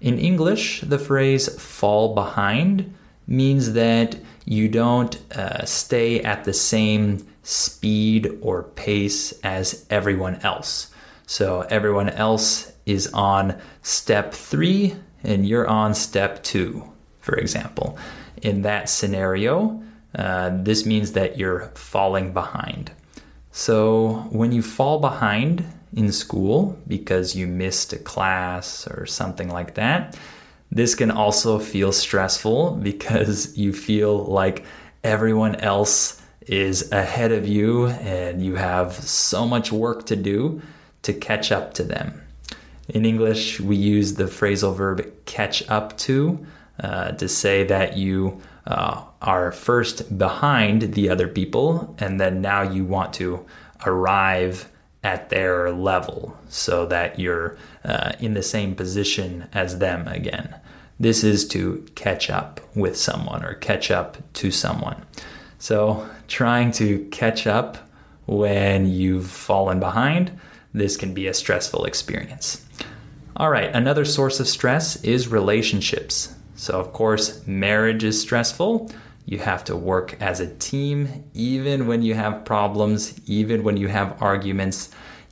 In 0.00 0.18
English, 0.18 0.82
the 0.82 0.98
phrase 0.98 1.48
fall 1.60 2.14
behind 2.14 2.94
means 3.26 3.72
that 3.72 4.16
you 4.44 4.68
don't 4.68 5.16
uh, 5.36 5.64
stay 5.64 6.20
at 6.20 6.44
the 6.44 6.52
same 6.52 7.26
speed 7.42 8.38
or 8.40 8.64
pace 8.64 9.32
as 9.42 9.86
everyone 9.90 10.36
else. 10.42 10.92
So 11.26 11.62
everyone 11.62 12.10
else 12.10 12.72
is 12.84 13.08
on 13.12 13.58
step 13.82 14.34
three 14.34 14.96
and 15.22 15.46
you're 15.46 15.68
on 15.68 15.94
step 15.94 16.42
two, 16.42 16.91
for 17.22 17.36
example. 17.36 17.96
In 18.42 18.62
that 18.62 18.90
scenario, 18.90 19.82
uh, 20.14 20.50
this 20.52 20.84
means 20.84 21.12
that 21.12 21.38
you're 21.38 21.70
falling 21.74 22.34
behind. 22.34 22.92
So 23.52 24.26
when 24.30 24.52
you 24.52 24.62
fall 24.62 24.98
behind 24.98 25.64
in 25.94 26.12
school 26.12 26.78
because 26.86 27.34
you 27.34 27.46
missed 27.46 27.92
a 27.92 27.98
class 27.98 28.86
or 28.88 29.06
something 29.06 29.48
like 29.48 29.74
that, 29.74 30.18
this 30.70 30.94
can 30.94 31.10
also 31.10 31.58
feel 31.58 31.92
stressful 31.92 32.72
because 32.82 33.56
you 33.56 33.72
feel 33.72 34.24
like 34.24 34.64
everyone 35.04 35.56
else 35.56 36.20
is 36.46 36.90
ahead 36.90 37.30
of 37.30 37.46
you 37.46 37.86
and 37.86 38.44
you 38.44 38.56
have 38.56 38.94
so 38.94 39.46
much 39.46 39.70
work 39.70 40.06
to 40.06 40.16
do 40.16 40.60
to 41.02 41.12
catch 41.12 41.52
up 41.52 41.74
to 41.74 41.84
them. 41.84 42.20
In 42.88 43.04
English, 43.04 43.60
we 43.60 43.76
use 43.76 44.14
the 44.14 44.24
phrasal 44.24 44.74
verb 44.74 45.06
catch 45.24 45.68
up 45.68 45.96
to 45.98 46.44
uh, 46.82 47.12
to 47.12 47.28
say 47.28 47.64
that 47.64 47.96
you 47.96 48.40
uh, 48.66 49.02
are 49.20 49.52
first 49.52 50.18
behind 50.18 50.94
the 50.94 51.08
other 51.08 51.28
people 51.28 51.94
and 51.98 52.20
then 52.20 52.40
now 52.40 52.62
you 52.62 52.84
want 52.84 53.12
to 53.14 53.44
arrive 53.86 54.68
at 55.04 55.30
their 55.30 55.72
level 55.72 56.36
so 56.48 56.86
that 56.86 57.18
you're 57.18 57.56
uh, 57.84 58.12
in 58.20 58.34
the 58.34 58.42
same 58.42 58.74
position 58.74 59.48
as 59.52 59.78
them 59.78 60.06
again. 60.08 60.54
This 61.00 61.24
is 61.24 61.48
to 61.48 61.84
catch 61.94 62.30
up 62.30 62.60
with 62.76 62.96
someone 62.96 63.44
or 63.44 63.54
catch 63.54 63.90
up 63.90 64.18
to 64.34 64.50
someone. 64.50 65.04
So, 65.58 66.08
trying 66.28 66.72
to 66.72 67.04
catch 67.10 67.46
up 67.46 67.78
when 68.26 68.86
you've 68.86 69.30
fallen 69.30 69.80
behind, 69.80 70.38
this 70.72 70.96
can 70.96 71.14
be 71.14 71.26
a 71.26 71.34
stressful 71.34 71.84
experience. 71.84 72.64
All 73.36 73.50
right, 73.50 73.74
another 73.74 74.04
source 74.04 74.40
of 74.40 74.48
stress 74.48 75.02
is 75.04 75.28
relationships. 75.28 76.34
So, 76.54 76.78
of 76.78 76.92
course, 76.92 77.46
marriage 77.46 78.04
is 78.04 78.20
stressful. 78.20 78.90
You 79.24 79.38
have 79.38 79.64
to 79.64 79.76
work 79.76 80.20
as 80.20 80.40
a 80.40 80.54
team, 80.56 81.24
even 81.34 81.86
when 81.86 82.02
you 82.02 82.14
have 82.14 82.44
problems, 82.44 83.14
even 83.26 83.62
when 83.62 83.76
you 83.76 83.88
have 83.88 84.20
arguments, 84.20 84.90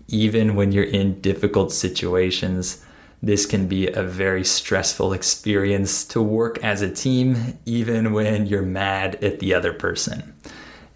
even 0.09 0.55
when 0.55 0.73
you're 0.73 0.85
in 0.85 1.21
difficult 1.21 1.73
situations. 1.73 2.85
This 3.23 3.45
can 3.45 3.67
be 3.67 3.89
a 3.89 4.03
very 4.03 4.45
stressful 4.45 5.13
experience 5.13 6.05
to 6.07 6.23
work 6.23 6.63
as 6.65 6.81
a 6.81 6.91
team, 6.91 7.59
even 7.67 8.13
when 8.13 8.47
you're 8.47 8.63
mad 8.63 9.23
at 9.23 9.41
the 9.41 9.53
other 9.53 9.73
person. 9.73 10.35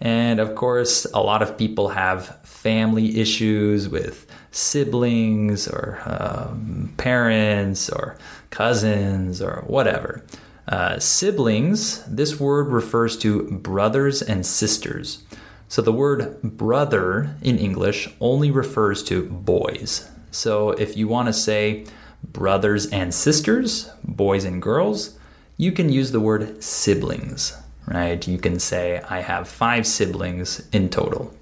And 0.01 0.39
of 0.39 0.55
course, 0.55 1.05
a 1.13 1.21
lot 1.21 1.41
of 1.41 1.57
people 1.57 1.89
have 1.89 2.39
family 2.43 3.19
issues 3.19 3.87
with 3.87 4.24
siblings 4.55 5.67
or 5.67 6.01
um, 6.05 6.93
parents 6.95 7.89
or 7.89 8.17
cousins 8.51 9.41
or 9.41 9.63
whatever. 9.67 10.23
Uh, 10.67 10.97
siblings, 10.97 12.03
this 12.05 12.39
word 12.39 12.67
refers 12.67 13.17
to 13.17 13.43
brothers 13.51 14.21
and 14.21 14.45
sisters. 14.45 15.23
So 15.67 15.81
the 15.81 15.91
word 15.91 16.41
brother 16.41 17.35
in 17.41 17.59
English 17.59 18.07
only 18.21 18.49
refers 18.49 19.03
to 19.03 19.25
boys. 19.25 20.09
So 20.31 20.71
if 20.71 20.95
you 20.95 21.09
want 21.09 21.27
to 21.27 21.33
say, 21.33 21.85
brothers 22.23 22.87
and 22.87 23.13
sisters, 23.13 23.89
boys 24.05 24.45
and 24.45 24.61
girls, 24.61 25.19
you 25.57 25.73
can 25.73 25.89
use 25.89 26.11
the 26.11 26.21
word 26.21 26.63
siblings, 26.63 27.57
right? 27.87 28.25
You 28.25 28.37
can 28.37 28.59
say, 28.59 29.01
I 29.09 29.19
have 29.19 29.49
five 29.49 29.85
siblings 29.85 30.65
in 30.71 30.89
total. 30.89 31.33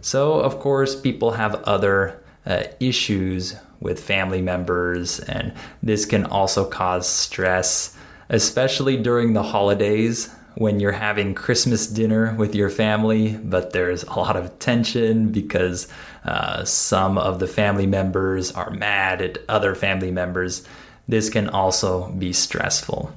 So, 0.00 0.34
of 0.34 0.58
course, 0.58 0.98
people 0.98 1.32
have 1.32 1.62
other 1.64 2.22
uh, 2.46 2.64
issues 2.80 3.56
with 3.80 4.02
family 4.02 4.40
members, 4.40 5.20
and 5.20 5.52
this 5.82 6.04
can 6.04 6.24
also 6.24 6.64
cause 6.64 7.08
stress, 7.08 7.96
especially 8.28 8.96
during 8.96 9.32
the 9.32 9.42
holidays 9.42 10.30
when 10.56 10.80
you're 10.80 10.92
having 10.92 11.34
Christmas 11.34 11.86
dinner 11.86 12.34
with 12.34 12.54
your 12.54 12.70
family, 12.70 13.36
but 13.44 13.72
there's 13.72 14.04
a 14.04 14.12
lot 14.14 14.36
of 14.36 14.58
tension 14.58 15.30
because 15.30 15.86
uh, 16.24 16.64
some 16.64 17.18
of 17.18 17.38
the 17.40 17.46
family 17.46 17.86
members 17.86 18.52
are 18.52 18.70
mad 18.70 19.20
at 19.20 19.38
other 19.50 19.74
family 19.74 20.10
members. 20.10 20.66
This 21.08 21.28
can 21.28 21.50
also 21.50 22.10
be 22.12 22.32
stressful. 22.32 23.12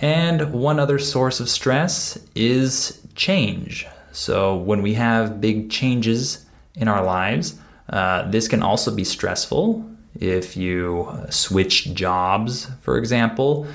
And 0.00 0.52
one 0.52 0.80
other 0.80 0.98
source 0.98 1.38
of 1.38 1.48
stress 1.48 2.18
is 2.34 3.00
change. 3.14 3.86
So, 4.12 4.56
when 4.56 4.82
we 4.82 4.94
have 4.94 5.40
big 5.40 5.70
changes 5.70 6.44
in 6.74 6.88
our 6.88 7.04
lives, 7.04 7.58
uh, 7.90 8.28
this 8.30 8.48
can 8.48 8.62
also 8.62 8.94
be 8.94 9.04
stressful. 9.04 9.88
If 10.18 10.56
you 10.56 11.08
switch 11.30 11.92
jobs, 11.94 12.68
for 12.80 12.96
example, 12.96 13.66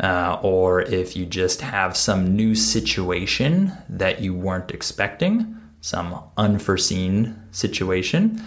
uh, 0.00 0.38
or 0.42 0.82
if 0.82 1.16
you 1.16 1.24
just 1.24 1.60
have 1.60 1.96
some 1.96 2.34
new 2.36 2.54
situation 2.54 3.72
that 3.88 4.20
you 4.20 4.34
weren't 4.34 4.72
expecting, 4.72 5.56
some 5.80 6.20
unforeseen 6.36 7.40
situation, 7.52 8.42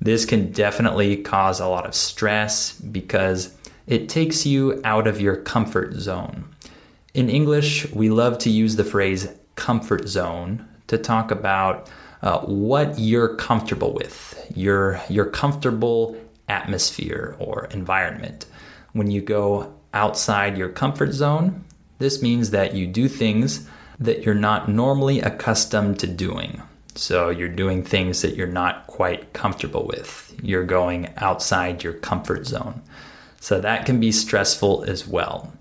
this 0.00 0.24
can 0.24 0.50
definitely 0.52 1.16
cause 1.16 1.60
a 1.60 1.68
lot 1.68 1.86
of 1.86 1.94
stress 1.94 2.72
because 2.72 3.54
it 3.86 4.08
takes 4.08 4.46
you 4.46 4.80
out 4.84 5.06
of 5.06 5.20
your 5.20 5.36
comfort 5.36 5.94
zone. 5.94 6.48
In 7.14 7.28
English, 7.28 7.90
we 7.92 8.08
love 8.08 8.38
to 8.38 8.50
use 8.50 8.76
the 8.76 8.84
phrase 8.84 9.28
comfort 9.56 10.08
zone 10.08 10.66
to 10.86 10.96
talk 10.96 11.30
about 11.30 11.88
uh, 12.22 12.40
what 12.40 12.98
you're 12.98 13.34
comfortable 13.36 13.92
with. 13.92 14.52
You're, 14.54 15.00
you're 15.08 15.26
comfortable 15.26 16.16
atmosphere 16.48 17.36
or 17.38 17.68
environment. 17.70 18.46
When 18.92 19.10
you 19.10 19.20
go 19.20 19.74
outside 19.94 20.58
your 20.58 20.68
comfort 20.68 21.12
zone, 21.12 21.64
this 21.98 22.22
means 22.22 22.50
that 22.50 22.74
you 22.74 22.86
do 22.86 23.08
things 23.08 23.68
that 23.98 24.22
you're 24.22 24.34
not 24.34 24.68
normally 24.68 25.20
accustomed 25.20 25.98
to 26.00 26.06
doing. 26.06 26.62
So 26.94 27.30
you're 27.30 27.48
doing 27.48 27.84
things 27.84 28.22
that 28.22 28.34
you're 28.34 28.46
not 28.46 28.86
quite 28.86 29.32
comfortable 29.32 29.86
with. 29.86 30.34
You're 30.42 30.64
going 30.64 31.12
outside 31.18 31.84
your 31.84 31.92
comfort 31.92 32.46
zone. 32.46 32.82
So 33.40 33.60
that 33.60 33.86
can 33.86 34.00
be 34.00 34.12
stressful 34.12 34.84
as 34.84 35.06
well. 35.06 35.52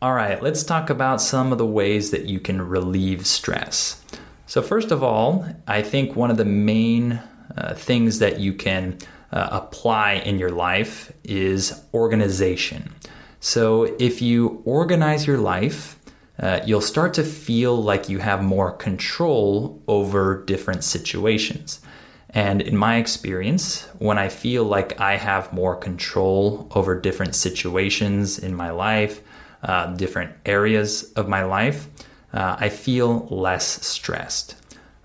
All 0.00 0.14
right, 0.14 0.42
let's 0.42 0.62
talk 0.62 0.88
about 0.88 1.20
some 1.20 1.52
of 1.52 1.58
the 1.58 1.66
ways 1.66 2.10
that 2.12 2.24
you 2.24 2.40
can 2.40 2.62
relieve 2.62 3.26
stress. 3.26 4.02
So, 4.50 4.62
first 4.62 4.90
of 4.90 5.04
all, 5.04 5.46
I 5.68 5.80
think 5.80 6.16
one 6.16 6.28
of 6.28 6.36
the 6.36 6.44
main 6.44 7.22
uh, 7.56 7.74
things 7.74 8.18
that 8.18 8.40
you 8.40 8.52
can 8.52 8.98
uh, 9.30 9.48
apply 9.52 10.14
in 10.14 10.40
your 10.40 10.50
life 10.50 11.12
is 11.22 11.80
organization. 11.94 12.92
So, 13.38 13.94
if 14.00 14.20
you 14.20 14.60
organize 14.64 15.24
your 15.24 15.38
life, 15.38 16.00
uh, 16.40 16.62
you'll 16.66 16.80
start 16.80 17.14
to 17.14 17.22
feel 17.22 17.80
like 17.80 18.08
you 18.08 18.18
have 18.18 18.42
more 18.42 18.72
control 18.72 19.80
over 19.86 20.42
different 20.44 20.82
situations. 20.82 21.80
And 22.30 22.60
in 22.60 22.76
my 22.76 22.96
experience, 22.96 23.86
when 24.00 24.18
I 24.18 24.30
feel 24.30 24.64
like 24.64 24.98
I 25.00 25.16
have 25.16 25.52
more 25.52 25.76
control 25.76 26.66
over 26.74 27.00
different 27.00 27.36
situations 27.36 28.36
in 28.40 28.56
my 28.56 28.72
life, 28.72 29.20
uh, 29.62 29.94
different 29.94 30.32
areas 30.44 31.12
of 31.12 31.28
my 31.28 31.44
life, 31.44 31.86
uh, 32.32 32.56
I 32.58 32.68
feel 32.68 33.26
less 33.28 33.84
stressed. 33.86 34.56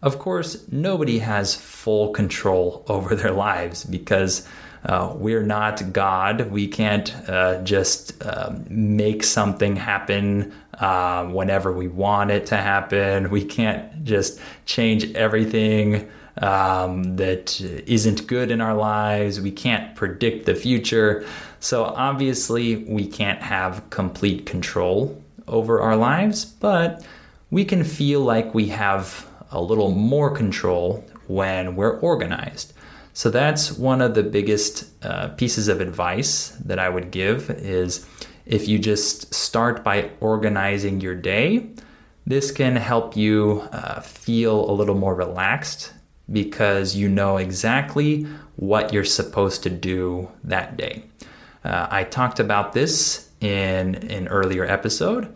Of 0.02 0.20
course, 0.20 0.66
nobody 0.72 1.20
has 1.20 1.56
full 1.56 2.12
control 2.12 2.86
over 2.90 3.16
their 3.16 3.32
lives 3.32 3.84
because 3.84 4.48
uh, 4.86 5.14
we're 5.16 5.44
not 5.44 5.94
God. 5.94 6.52
We 6.52 6.68
can't 6.68 7.14
uh, 7.28 7.64
just 7.64 8.24
uh, 8.24 8.54
make 8.70 9.24
something 9.24 9.76
happen 9.76 10.54
uh, 10.80 11.26
whenever 11.26 11.72
we 11.72 11.88
want 11.88 12.30
it 12.30 12.46
to 12.48 12.58
happen. 12.58 13.32
We 13.32 13.44
can't 13.44 14.04
just 14.04 14.40
change 14.66 15.12
everything 15.16 16.08
um, 16.38 17.16
that 17.16 17.60
isn't 17.62 18.28
good 18.28 18.52
in 18.52 18.62
our 18.62 18.76
lives. 18.76 19.42
We 19.42 19.52
can't 19.52 19.96
predict 19.96 20.46
the 20.46 20.54
future. 20.54 21.26
So, 21.60 21.86
obviously, 21.86 22.76
we 22.76 23.08
can't 23.08 23.42
have 23.42 23.90
complete 23.90 24.46
control 24.46 25.20
over 25.48 25.80
our 25.82 25.96
lives, 25.96 26.46
but 26.46 27.04
we 27.52 27.66
can 27.66 27.84
feel 27.84 28.22
like 28.22 28.54
we 28.54 28.68
have 28.68 29.28
a 29.52 29.62
little 29.62 29.92
more 29.92 30.32
control 30.32 31.06
when 31.28 31.76
we're 31.76 32.00
organized. 32.00 32.74
So 33.14 33.30
that's 33.30 33.72
one 33.72 34.02
of 34.02 34.14
the 34.14 34.24
biggest 34.24 34.86
uh, 35.04 35.30
pieces 35.30 35.68
of 35.68 35.80
advice 35.80 36.50
that 36.66 36.80
I 36.80 36.90
would 36.90 37.12
give 37.12 37.50
is 37.50 38.06
if 38.46 38.68
you 38.68 38.78
just 38.78 39.34
start 39.34 39.84
by 39.84 40.12
organizing 40.20 41.00
your 41.00 41.16
day, 41.16 41.70
this 42.28 42.52
can 42.52 42.76
help 42.76 43.16
you 43.16 43.68
uh, 43.72 44.02
feel 44.02 44.70
a 44.70 44.74
little 44.74 44.96
more 44.96 45.16
relaxed 45.16 45.94
because 46.32 46.96
you 46.96 47.08
know 47.08 47.38
exactly 47.38 48.24
what 48.56 48.92
you're 48.92 49.04
supposed 49.04 49.64
to 49.64 49.70
do 49.70 50.30
that 50.44 50.76
day. 50.76 51.04
Uh, 51.64 51.88
I 51.90 52.04
talked 52.04 52.40
about 52.40 52.74
this 52.74 53.30
in 53.42 53.96
an 53.96 54.28
earlier 54.28 54.66
episode. 54.66 55.34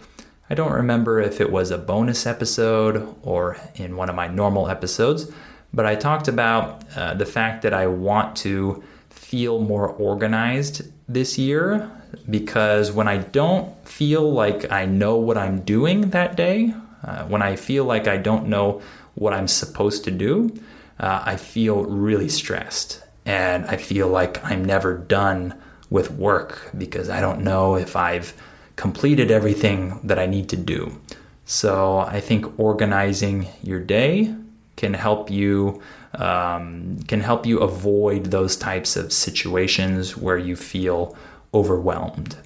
I 0.50 0.56
don't 0.56 0.72
remember 0.72 1.20
if 1.20 1.39
it 1.39 1.51
was 1.51 1.70
a 1.70 1.77
bonus 1.77 2.25
episode 2.25 3.15
or 3.22 3.58
in 3.75 3.96
one 3.96 4.10
of 4.10 4.15
my 4.15 4.27
normal 4.27 4.68
episodes, 4.68 5.32
but 5.74 5.86
I 5.86 5.96
talked 5.96 6.27
about 6.27 6.84
uh, 6.96 7.13
the 7.13 7.25
fact 7.25 7.62
that 7.62 7.74
I 7.74 7.86
want 7.88 8.36
to 8.38 8.84
feel 9.10 9.60
more 9.60 9.88
organized 9.88 10.82
this 11.08 11.38
year 11.38 11.91
because 12.29 12.91
when 12.91 13.08
I 13.08 13.18
don't 13.18 13.75
feel 13.88 14.32
like 14.32 14.72
I 14.72 14.86
know 14.86 15.18
what 15.18 15.38
I'm 15.38 15.62
doing 15.62 16.10
that 16.10 16.36
day, 16.36 16.73
uh, 17.04 17.26
when 17.26 17.43
I 17.43 17.56
feel 17.56 17.86
like 17.86 18.08
I 18.08 18.17
don't 18.17 18.47
know 18.47 18.82
what 19.13 19.34
I'm 19.34 19.47
supposed 19.47 20.04
to 20.06 20.12
do, 20.12 20.52
uh, 21.00 21.21
I 21.26 21.36
feel 21.36 21.84
really 21.84 22.30
stressed 22.30 23.04
and 23.26 23.65
I 23.65 23.78
feel 23.78 24.08
like 24.08 24.43
I'm 24.43 24.65
never 24.65 24.97
done 24.97 25.54
with 25.91 26.12
work 26.12 26.71
because 26.76 27.10
I 27.10 27.21
don't 27.21 27.43
know 27.43 27.76
if 27.76 27.95
I've 27.95 28.34
completed 28.80 29.30
everything 29.30 30.00
that 30.06 30.18
I 30.18 30.26
need 30.26 30.48
to 30.50 30.56
do. 30.56 30.82
So 31.44 31.98
I 31.98 32.22
think 32.22 32.58
organizing 32.58 33.48
your 33.62 33.82
day 33.82 34.34
can 34.78 34.94
help 34.94 35.30
you 35.30 35.82
um, 36.13 36.98
can 37.12 37.20
help 37.20 37.46
you 37.46 37.60
avoid 37.60 38.22
those 38.28 38.56
types 38.56 38.96
of 38.96 39.12
situations 39.12 40.15
where 40.15 40.38
you 40.38 40.56
feel 40.56 41.15
overwhelmed. 41.54 42.38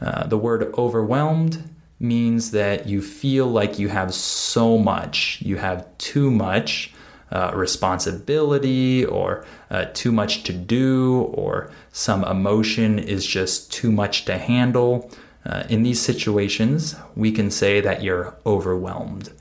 Uh, 0.00 0.26
the 0.28 0.38
word 0.38 0.72
overwhelmed 0.78 1.54
means 1.98 2.52
that 2.52 2.86
you 2.86 3.02
feel 3.02 3.46
like 3.46 3.78
you 3.78 3.88
have 3.88 4.14
so 4.14 4.78
much, 4.78 5.42
you 5.42 5.56
have 5.56 5.84
too 5.98 6.30
much 6.30 6.94
uh, 7.32 7.50
responsibility 7.54 9.04
or 9.04 9.44
uh, 9.70 9.86
too 9.92 10.12
much 10.12 10.44
to 10.44 10.52
do, 10.52 11.22
or 11.34 11.70
some 11.92 12.24
emotion 12.24 12.98
is 12.98 13.26
just 13.26 13.72
too 13.72 13.90
much 13.90 14.24
to 14.24 14.38
handle. 14.38 15.10
Uh, 15.44 15.64
in 15.68 15.82
these 15.82 16.00
situations, 16.00 16.94
we 17.16 17.32
can 17.32 17.50
say 17.50 17.80
that 17.80 18.02
you're 18.02 18.36
overwhelmed. 18.44 19.32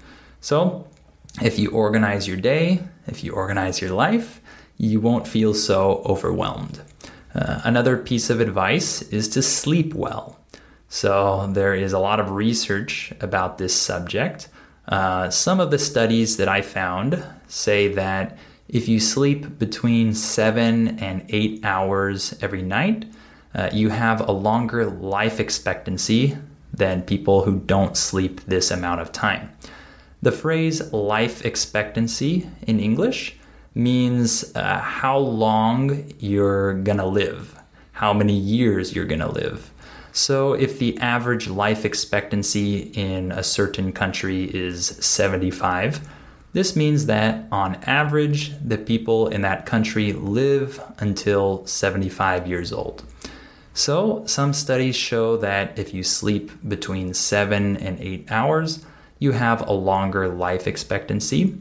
So, 0.42 0.88
if 1.42 1.60
you 1.60 1.70
organize 1.72 2.28
your 2.28 2.38
day, 2.38 2.82
if 3.08 3.24
you 3.24 3.34
organize 3.34 3.82
your 3.82 3.92
life, 3.92 4.42
you 4.78 5.00
won't 5.02 5.28
feel 5.28 5.54
so 5.54 6.02
overwhelmed. 6.06 6.82
Uh, 7.36 7.62
another 7.64 7.98
piece 7.98 8.30
of 8.30 8.40
advice 8.40 9.02
is 9.04 9.28
to 9.30 9.42
sleep 9.42 9.94
well. 9.94 10.40
So, 10.88 11.48
there 11.52 11.76
is 11.76 11.94
a 11.94 12.00
lot 12.00 12.20
of 12.20 12.32
research 12.32 13.14
about 13.20 13.58
this 13.58 13.76
subject. 13.76 14.48
Uh, 14.88 15.30
some 15.30 15.60
of 15.60 15.70
the 15.70 15.78
studies 15.78 16.38
that 16.38 16.48
I 16.48 16.62
found 16.62 17.24
say 17.48 17.90
that 17.94 18.38
if 18.70 18.88
you 18.88 19.00
sleep 19.00 19.60
between 19.60 20.14
seven 20.14 21.00
and 21.00 21.26
eight 21.30 21.64
hours 21.64 22.36
every 22.42 22.62
night, 22.62 23.06
uh, 23.54 23.70
you 23.74 23.90
have 23.90 24.28
a 24.28 24.32
longer 24.32 24.86
life 24.86 25.40
expectancy 25.40 26.38
than 26.74 27.02
people 27.02 27.44
who 27.44 27.60
don't 27.60 27.98
sleep 27.98 28.42
this 28.46 28.72
amount 28.72 29.02
of 29.02 29.12
time. 29.12 29.52
The 30.22 30.32
phrase 30.32 30.92
life 30.94 31.46
expectancy 31.46 32.50
in 32.64 32.80
English 32.80 33.38
means 33.74 34.54
uh, 34.56 34.80
how 34.80 35.18
long 35.18 36.12
you're 36.20 36.74
gonna 36.76 37.06
live, 37.06 37.58
how 37.94 38.14
many 38.14 38.34
years 38.34 38.94
you're 38.94 39.06
gonna 39.06 39.32
live. 39.32 39.72
So, 40.12 40.54
if 40.54 40.80
the 40.80 40.98
average 40.98 41.48
life 41.48 41.86
expectancy 41.86 42.92
in 42.94 43.32
a 43.32 43.44
certain 43.44 43.94
country 43.94 44.46
is 44.46 44.88
75, 44.88 46.02
this 46.52 46.76
means 46.76 47.06
that 47.06 47.46
on 47.52 47.76
average, 47.84 48.54
the 48.60 48.78
people 48.78 49.28
in 49.28 49.44
that 49.44 49.66
country 49.68 50.14
live 50.14 50.82
until 50.98 51.66
75 51.68 52.48
years 52.48 52.74
old. 52.74 53.04
So, 53.80 54.24
some 54.26 54.52
studies 54.52 54.98
show 54.98 55.38
that 55.38 55.80
if 55.80 55.94
you 55.94 56.04
sleep 56.04 56.52
between 56.68 57.14
7 57.14 57.78
and 57.78 57.98
8 57.98 58.30
hours, 58.30 58.86
you 59.20 59.32
have 59.32 59.66
a 59.66 59.72
longer 59.72 60.28
life 60.28 60.68
expectancy. 60.68 61.56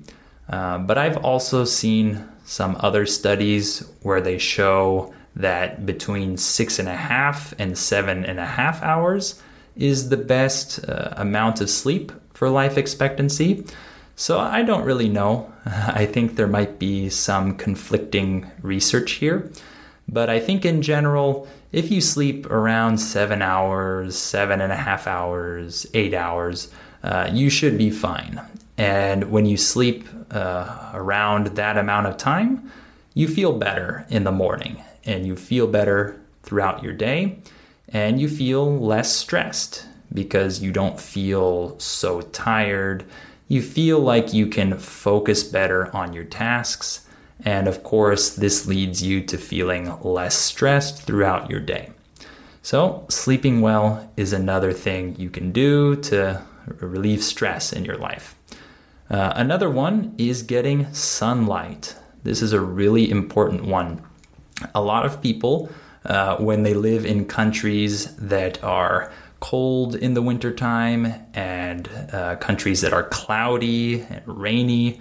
Uh, 0.51 0.79
but 0.79 0.99
I've 0.99 1.19
also 1.19 1.65
seen 1.65 2.29
some 2.45 2.77
other 2.81 3.07
studies 3.07 3.89
where 4.03 4.21
they 4.21 4.37
show 4.37 5.15
that 5.37 5.87
between 5.87 6.37
six 6.37 6.81
and 6.81 6.89
a 6.89 6.97
half 6.97 7.55
and 7.57 7.79
seven 7.79 8.25
and 8.25 8.41
a 8.41 8.47
half 8.47 8.83
hours 8.83 9.41
is 9.77 10.09
the 10.09 10.17
best 10.17 10.85
uh, 10.89 11.15
amount 11.17 11.61
of 11.61 11.71
sleep 11.71 12.11
for 12.35 12.51
life 12.51 12.77
expectancy. 12.77 13.65
So 14.17 14.41
I 14.41 14.65
don't 14.65 14.85
really 14.85 15.09
know. 15.09 15.53
I 15.65 16.05
think 16.05 16.35
there 16.35 16.49
might 16.49 16.81
be 16.81 17.11
some 17.11 17.57
conflicting 17.57 18.51
research 18.61 19.13
here. 19.13 19.53
But 20.09 20.31
I 20.31 20.41
think 20.41 20.65
in 20.65 20.81
general, 20.83 21.47
if 21.71 21.91
you 21.91 22.01
sleep 22.01 22.47
around 22.47 22.99
seven 22.99 23.43
hours, 23.43 24.17
seven 24.17 24.61
and 24.61 24.73
a 24.73 24.77
half 24.77 25.07
hours, 25.07 25.87
eight 25.93 26.15
hours, 26.15 26.73
uh, 27.03 27.29
you 27.33 27.51
should 27.51 27.77
be 27.77 27.91
fine. 27.91 28.41
And 28.79 29.31
when 29.31 29.45
you 29.45 29.57
sleep 29.57 30.09
uh, 30.31 30.93
around 30.95 31.49
that 31.49 31.77
amount 31.77 32.07
of 32.07 32.17
time, 32.17 32.71
you 33.15 33.29
feel 33.29 33.53
better 33.53 34.07
in 34.09 34.25
the 34.25 34.33
morning 34.33 34.83
and 35.05 35.27
you 35.27 35.37
feel 35.37 35.67
better 35.67 36.21
throughout 36.43 36.83
your 36.83 36.93
day 36.93 37.39
and 37.89 38.21
you 38.21 38.29
feel 38.29 38.79
less 38.79 39.15
stressed 39.15 39.87
because 40.13 40.63
you 40.63 40.73
don't 40.73 41.01
feel 41.01 41.79
so 41.79 42.21
tired. 42.21 43.05
You 43.49 43.63
feel 43.63 43.99
like 43.99 44.33
you 44.33 44.47
can 44.47 44.79
focus 44.79 45.43
better 45.43 45.95
on 45.95 46.13
your 46.13 46.25
tasks 46.25 47.08
and 47.45 47.69
of 47.69 47.83
course, 47.83 48.31
this 48.31 48.67
leads 48.67 49.03
you 49.03 49.23
to 49.23 49.39
feeling 49.39 50.01
less 50.03 50.37
stressed 50.37 51.03
throughout 51.03 51.51
your 51.51 51.61
day. 51.61 51.91
So, 52.63 53.07
sleeping 53.09 53.61
well 53.61 54.11
is 54.17 54.33
another 54.33 54.73
thing 54.73 55.17
you 55.17 55.31
can 55.31 55.53
do 55.53 55.97
to 55.97 56.43
relieve 56.81 57.23
stress 57.23 57.73
in 57.73 57.85
your 57.85 57.97
life. 57.97 58.35
Uh, 59.11 59.33
another 59.37 59.71
one 59.71 60.15
is 60.19 60.43
getting 60.43 60.93
sunlight. 60.93 61.97
This 62.25 62.43
is 62.43 62.53
a 62.53 62.61
really 62.61 63.11
important 63.11 63.65
one. 63.65 64.03
A 64.75 64.83
lot 64.83 65.07
of 65.07 65.23
people 65.23 65.71
uh, 66.05 66.37
when 66.37 66.63
they 66.63 66.75
live 66.75 67.07
in 67.07 67.25
countries 67.25 68.15
that 68.17 68.63
are 68.63 69.13
cold 69.41 69.95
in 69.95 70.15
the 70.15 70.23
wintertime 70.23 71.15
and 71.33 71.89
uh, 72.13 72.37
countries 72.37 72.81
that 72.81 72.93
are 72.93 73.05
cloudy 73.05 74.01
and 74.01 74.23
rainy 74.27 75.01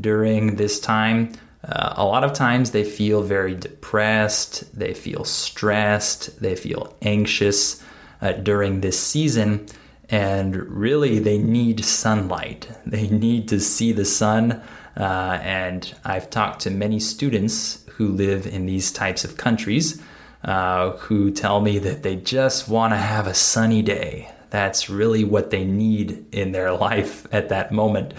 during 0.00 0.56
this 0.56 0.80
time. 0.80 1.32
Uh, 1.66 1.94
a 1.96 2.04
lot 2.04 2.22
of 2.22 2.32
times 2.32 2.70
they 2.70 2.84
feel 2.84 3.22
very 3.22 3.54
depressed, 3.54 4.78
they 4.78 4.94
feel 4.94 5.24
stressed, 5.24 6.40
they 6.40 6.54
feel 6.54 6.96
anxious 7.02 7.82
uh, 8.22 8.32
during 8.32 8.80
this 8.80 8.98
season, 8.98 9.66
and 10.08 10.54
really 10.70 11.18
they 11.18 11.38
need 11.38 11.84
sunlight. 11.84 12.68
They 12.86 13.08
need 13.08 13.48
to 13.48 13.60
see 13.60 13.90
the 13.92 14.04
sun. 14.04 14.62
Uh, 14.96 15.38
and 15.42 15.92
I've 16.04 16.30
talked 16.30 16.60
to 16.60 16.70
many 16.70 17.00
students 17.00 17.84
who 17.90 18.08
live 18.08 18.46
in 18.46 18.66
these 18.66 18.92
types 18.92 19.24
of 19.24 19.36
countries 19.36 20.00
uh, 20.44 20.92
who 20.92 21.32
tell 21.32 21.60
me 21.60 21.80
that 21.80 22.04
they 22.04 22.16
just 22.16 22.68
want 22.68 22.92
to 22.92 22.96
have 22.96 23.26
a 23.26 23.34
sunny 23.34 23.82
day. 23.82 24.30
That's 24.50 24.88
really 24.88 25.24
what 25.24 25.50
they 25.50 25.64
need 25.64 26.24
in 26.32 26.52
their 26.52 26.72
life 26.88 27.26
at 27.32 27.48
that 27.48 27.72
moment 27.72 28.14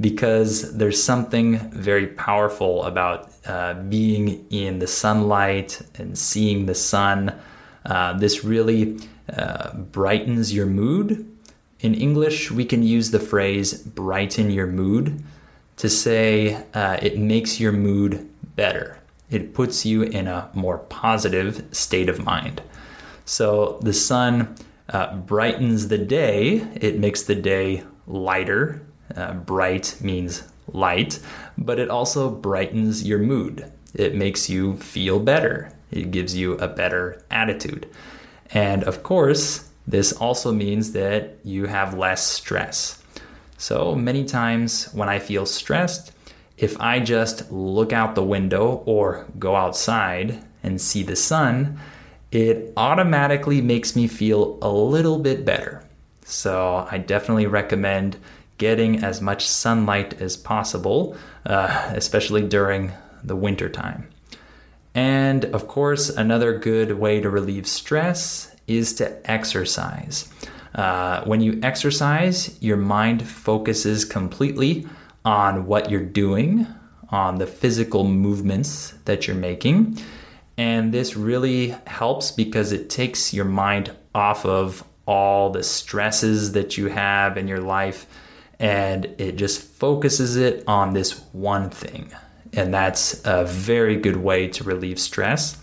because 0.00 0.76
there's 0.76 1.02
something 1.02 1.58
very 1.70 2.06
powerful 2.06 2.84
about 2.84 3.32
uh, 3.46 3.74
being 3.74 4.46
in 4.50 4.78
the 4.78 4.86
sunlight 4.86 5.80
and 5.94 6.18
seeing 6.18 6.66
the 6.66 6.74
sun. 6.74 7.34
Uh, 7.84 8.12
this 8.18 8.44
really 8.44 8.98
uh, 9.34 9.74
brightens 9.74 10.52
your 10.52 10.66
mood. 10.66 11.26
In 11.80 11.94
English, 11.94 12.50
we 12.50 12.64
can 12.64 12.82
use 12.82 13.10
the 13.10 13.20
phrase 13.20 13.74
brighten 13.74 14.50
your 14.50 14.66
mood 14.66 15.22
to 15.76 15.88
say 15.88 16.62
uh, 16.74 16.98
it 17.02 17.18
makes 17.18 17.60
your 17.60 17.72
mood 17.72 18.28
better. 18.56 18.98
It 19.30 19.54
puts 19.54 19.84
you 19.84 20.02
in 20.02 20.26
a 20.26 20.48
more 20.54 20.78
positive 20.78 21.64
state 21.72 22.08
of 22.08 22.24
mind. 22.24 22.62
So 23.24 23.78
the 23.82 23.92
sun 23.92 24.56
uh, 24.88 25.16
brightens 25.16 25.88
the 25.88 25.98
day, 25.98 26.66
it 26.74 26.98
makes 26.98 27.24
the 27.24 27.34
day 27.34 27.82
lighter 28.06 28.85
uh, 29.16 29.34
bright 29.34 29.96
means 30.00 30.42
light, 30.72 31.18
but 31.58 31.78
it 31.78 31.90
also 31.90 32.30
brightens 32.30 33.06
your 33.06 33.18
mood. 33.18 33.70
It 33.94 34.14
makes 34.14 34.50
you 34.50 34.76
feel 34.76 35.18
better. 35.18 35.72
It 35.90 36.10
gives 36.10 36.36
you 36.36 36.54
a 36.54 36.68
better 36.68 37.22
attitude. 37.30 37.88
And 38.50 38.84
of 38.84 39.02
course, 39.02 39.70
this 39.86 40.12
also 40.12 40.52
means 40.52 40.92
that 40.92 41.38
you 41.44 41.66
have 41.66 41.96
less 41.96 42.26
stress. 42.26 43.02
So 43.58 43.94
many 43.94 44.24
times 44.24 44.92
when 44.92 45.08
I 45.08 45.18
feel 45.18 45.46
stressed, 45.46 46.12
if 46.58 46.78
I 46.80 47.00
just 47.00 47.50
look 47.50 47.92
out 47.92 48.14
the 48.14 48.24
window 48.24 48.82
or 48.86 49.26
go 49.38 49.54
outside 49.54 50.42
and 50.62 50.80
see 50.80 51.02
the 51.02 51.16
sun, 51.16 51.78
it 52.32 52.72
automatically 52.76 53.60
makes 53.60 53.94
me 53.94 54.08
feel 54.08 54.58
a 54.60 54.70
little 54.70 55.18
bit 55.18 55.44
better. 55.44 55.82
So 56.24 56.86
I 56.90 56.98
definitely 56.98 57.46
recommend 57.46 58.16
getting 58.58 59.02
as 59.02 59.20
much 59.20 59.46
sunlight 59.46 60.20
as 60.20 60.36
possible, 60.36 61.16
uh, 61.44 61.90
especially 61.94 62.42
during 62.42 62.92
the 63.22 63.36
winter 63.36 63.68
time. 63.68 64.08
And 64.94 65.44
of 65.46 65.68
course, 65.68 66.08
another 66.08 66.58
good 66.58 66.92
way 66.92 67.20
to 67.20 67.28
relieve 67.28 67.66
stress 67.66 68.54
is 68.66 68.94
to 68.94 69.30
exercise. 69.30 70.28
Uh, 70.74 71.22
when 71.24 71.40
you 71.40 71.58
exercise, 71.62 72.56
your 72.62 72.76
mind 72.76 73.26
focuses 73.26 74.04
completely 74.04 74.86
on 75.24 75.66
what 75.66 75.90
you're 75.90 76.00
doing, 76.00 76.66
on 77.10 77.36
the 77.36 77.46
physical 77.46 78.04
movements 78.04 78.94
that 79.04 79.26
you're 79.26 79.36
making. 79.36 79.98
And 80.56 80.92
this 80.92 81.16
really 81.16 81.74
helps 81.86 82.30
because 82.30 82.72
it 82.72 82.88
takes 82.88 83.34
your 83.34 83.44
mind 83.44 83.92
off 84.14 84.46
of 84.46 84.82
all 85.06 85.50
the 85.50 85.62
stresses 85.62 86.52
that 86.52 86.76
you 86.76 86.88
have 86.88 87.36
in 87.36 87.46
your 87.48 87.60
life 87.60 88.06
and 88.58 89.04
it 89.18 89.36
just 89.36 89.60
focuses 89.60 90.36
it 90.36 90.64
on 90.66 90.94
this 90.94 91.20
one 91.32 91.70
thing. 91.70 92.10
And 92.52 92.72
that's 92.72 93.20
a 93.24 93.44
very 93.44 93.96
good 93.96 94.16
way 94.16 94.48
to 94.48 94.64
relieve 94.64 94.98
stress. 94.98 95.58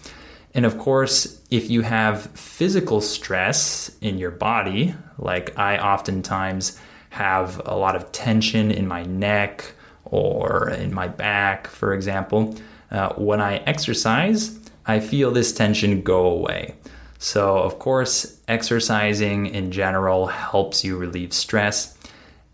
And 0.54 0.66
of 0.66 0.78
course, 0.78 1.42
if 1.50 1.70
you 1.70 1.82
have 1.82 2.28
physical 2.32 3.02
stress 3.02 3.92
in 4.02 4.18
your 4.20 4.32
body, 4.32 4.94
like 5.18 5.58
I 5.58 5.78
oftentimes 5.80 6.80
have 7.10 7.62
a 7.66 7.76
lot 7.76 7.96
of 7.96 8.12
tension 8.12 8.72
in 8.72 8.88
my 8.88 9.04
neck 9.04 9.74
or 10.06 10.70
in 10.70 10.94
my 10.94 11.08
back, 11.08 11.68
for 11.68 11.94
example, 11.94 12.56
uh, 12.92 13.14
when 13.14 13.42
I 13.42 13.58
exercise, 13.58 14.60
I 14.86 15.00
feel 15.00 15.32
this 15.32 15.54
tension 15.54 16.02
go 16.02 16.28
away. 16.28 16.76
So, 17.18 17.58
of 17.58 17.80
course, 17.80 18.40
exercising 18.48 19.48
in 19.48 19.72
general 19.72 20.28
helps 20.28 20.84
you 20.84 20.98
relieve 20.98 21.34
stress. 21.34 21.93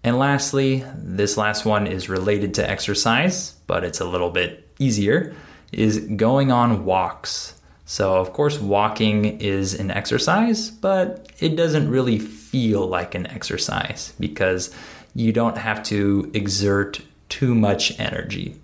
And 0.04 0.18
lastly, 0.18 0.86
this 0.96 1.38
last 1.38 1.66
one 1.66 1.88
is 1.88 2.10
related 2.10 2.54
to 2.56 2.70
exercise, 2.70 3.52
but 3.68 3.84
it's 3.84 4.00
a 4.00 4.06
little 4.06 4.30
bit 4.30 4.68
easier, 4.80 5.36
is 5.72 6.00
going 6.00 6.52
on 6.52 6.86
walks. 6.86 7.56
So, 7.86 8.16
of 8.16 8.34
course, 8.34 8.60
walking 8.60 9.26
is 9.42 9.74
an 9.74 9.92
exercise, 9.92 10.70
but 10.70 11.32
it 11.40 11.56
doesn't 11.56 11.90
really 11.90 12.20
feel 12.20 12.88
like 12.88 13.16
an 13.16 13.28
exercise 13.28 14.14
because 14.20 14.74
you 15.16 15.34
don't 15.34 15.58
have 15.58 15.84
to 15.84 16.32
exert 16.34 17.02
too 17.30 17.56
much 17.56 18.00
energy. 18.00 18.56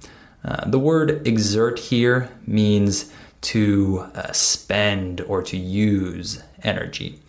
Uh, 0.44 0.70
the 0.70 0.80
word 0.80 1.28
exert 1.28 1.80
here 1.80 2.30
means 2.46 3.12
to 3.42 4.06
uh, 4.16 4.32
spend 4.32 5.22
or 5.22 5.42
to 5.44 5.58
use 5.58 6.42
energy. 6.64 7.20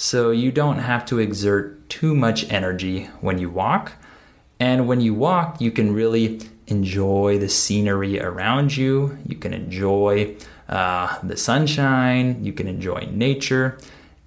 So 0.00 0.30
you 0.30 0.50
don't 0.50 0.78
have 0.78 1.04
to 1.06 1.18
exert 1.18 1.90
too 1.90 2.14
much 2.14 2.50
energy 2.50 3.10
when 3.20 3.36
you 3.36 3.50
walk. 3.50 3.92
And 4.58 4.88
when 4.88 5.02
you 5.02 5.12
walk, 5.12 5.60
you 5.60 5.70
can 5.70 5.92
really 5.92 6.40
enjoy 6.68 7.36
the 7.36 7.50
scenery 7.50 8.18
around 8.18 8.74
you. 8.74 9.18
You 9.26 9.36
can 9.36 9.52
enjoy 9.52 10.36
uh, 10.70 11.18
the 11.22 11.36
sunshine. 11.36 12.42
You 12.42 12.54
can 12.54 12.66
enjoy 12.66 13.10
nature. 13.10 13.76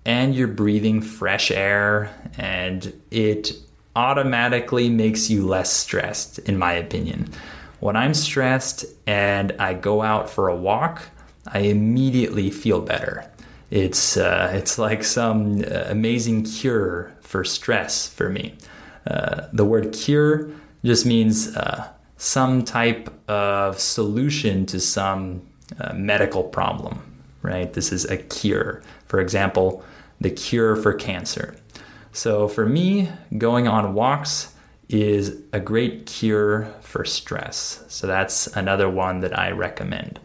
And 0.05 0.35
you're 0.35 0.47
breathing 0.47 1.01
fresh 1.01 1.49
air. 1.49 2.13
And 2.37 2.93
it 3.09 3.53
automatically 3.95 4.89
makes 4.89 5.27
you 5.31 5.47
less 5.47 5.73
stressed, 5.73 6.37
in 6.37 6.59
my 6.59 6.73
opinion. 6.73 7.31
When 7.79 7.95
I'm 7.95 8.13
stressed 8.13 8.85
and 9.07 9.53
I 9.57 9.73
go 9.73 10.03
out 10.03 10.29
for 10.29 10.49
a 10.49 10.55
walk, 10.55 11.01
I 11.47 11.61
immediately 11.61 12.51
feel 12.51 12.79
better. 12.79 13.27
It's 13.73 14.17
uh, 14.17 14.51
it's 14.53 14.77
like 14.77 15.03
some 15.03 15.63
uh, 15.63 15.85
amazing 15.87 16.43
cure 16.43 17.11
for 17.21 17.43
stress 17.43 18.07
for 18.07 18.29
me. 18.29 18.53
Uh, 19.07 19.47
the 19.51 19.65
word 19.65 19.93
cure 19.93 20.51
just 20.85 21.07
means 21.07 21.57
uh, 21.57 21.87
some 22.17 22.63
type 22.63 23.09
of 23.27 23.79
solution 23.79 24.67
to 24.67 24.79
some 24.79 25.41
uh, 25.79 25.91
medical 25.95 26.43
problem, 26.43 27.01
right? 27.41 27.73
This 27.73 27.91
is 27.91 28.05
a 28.05 28.17
cure. 28.17 28.83
For 29.07 29.19
example, 29.19 29.83
the 30.21 30.29
cure 30.29 30.75
for 30.75 30.93
cancer. 30.93 31.55
So 32.11 32.47
for 32.47 32.67
me, 32.67 33.09
going 33.39 33.67
on 33.67 33.95
walks 33.95 34.53
is 34.89 35.35
a 35.51 35.59
great 35.59 36.05
cure 36.05 36.71
for 36.81 37.05
stress. 37.05 37.83
So 37.87 38.05
that's 38.05 38.45
another 38.55 38.87
one 38.87 39.21
that 39.21 39.35
I 39.35 39.49
recommend. 39.49 40.19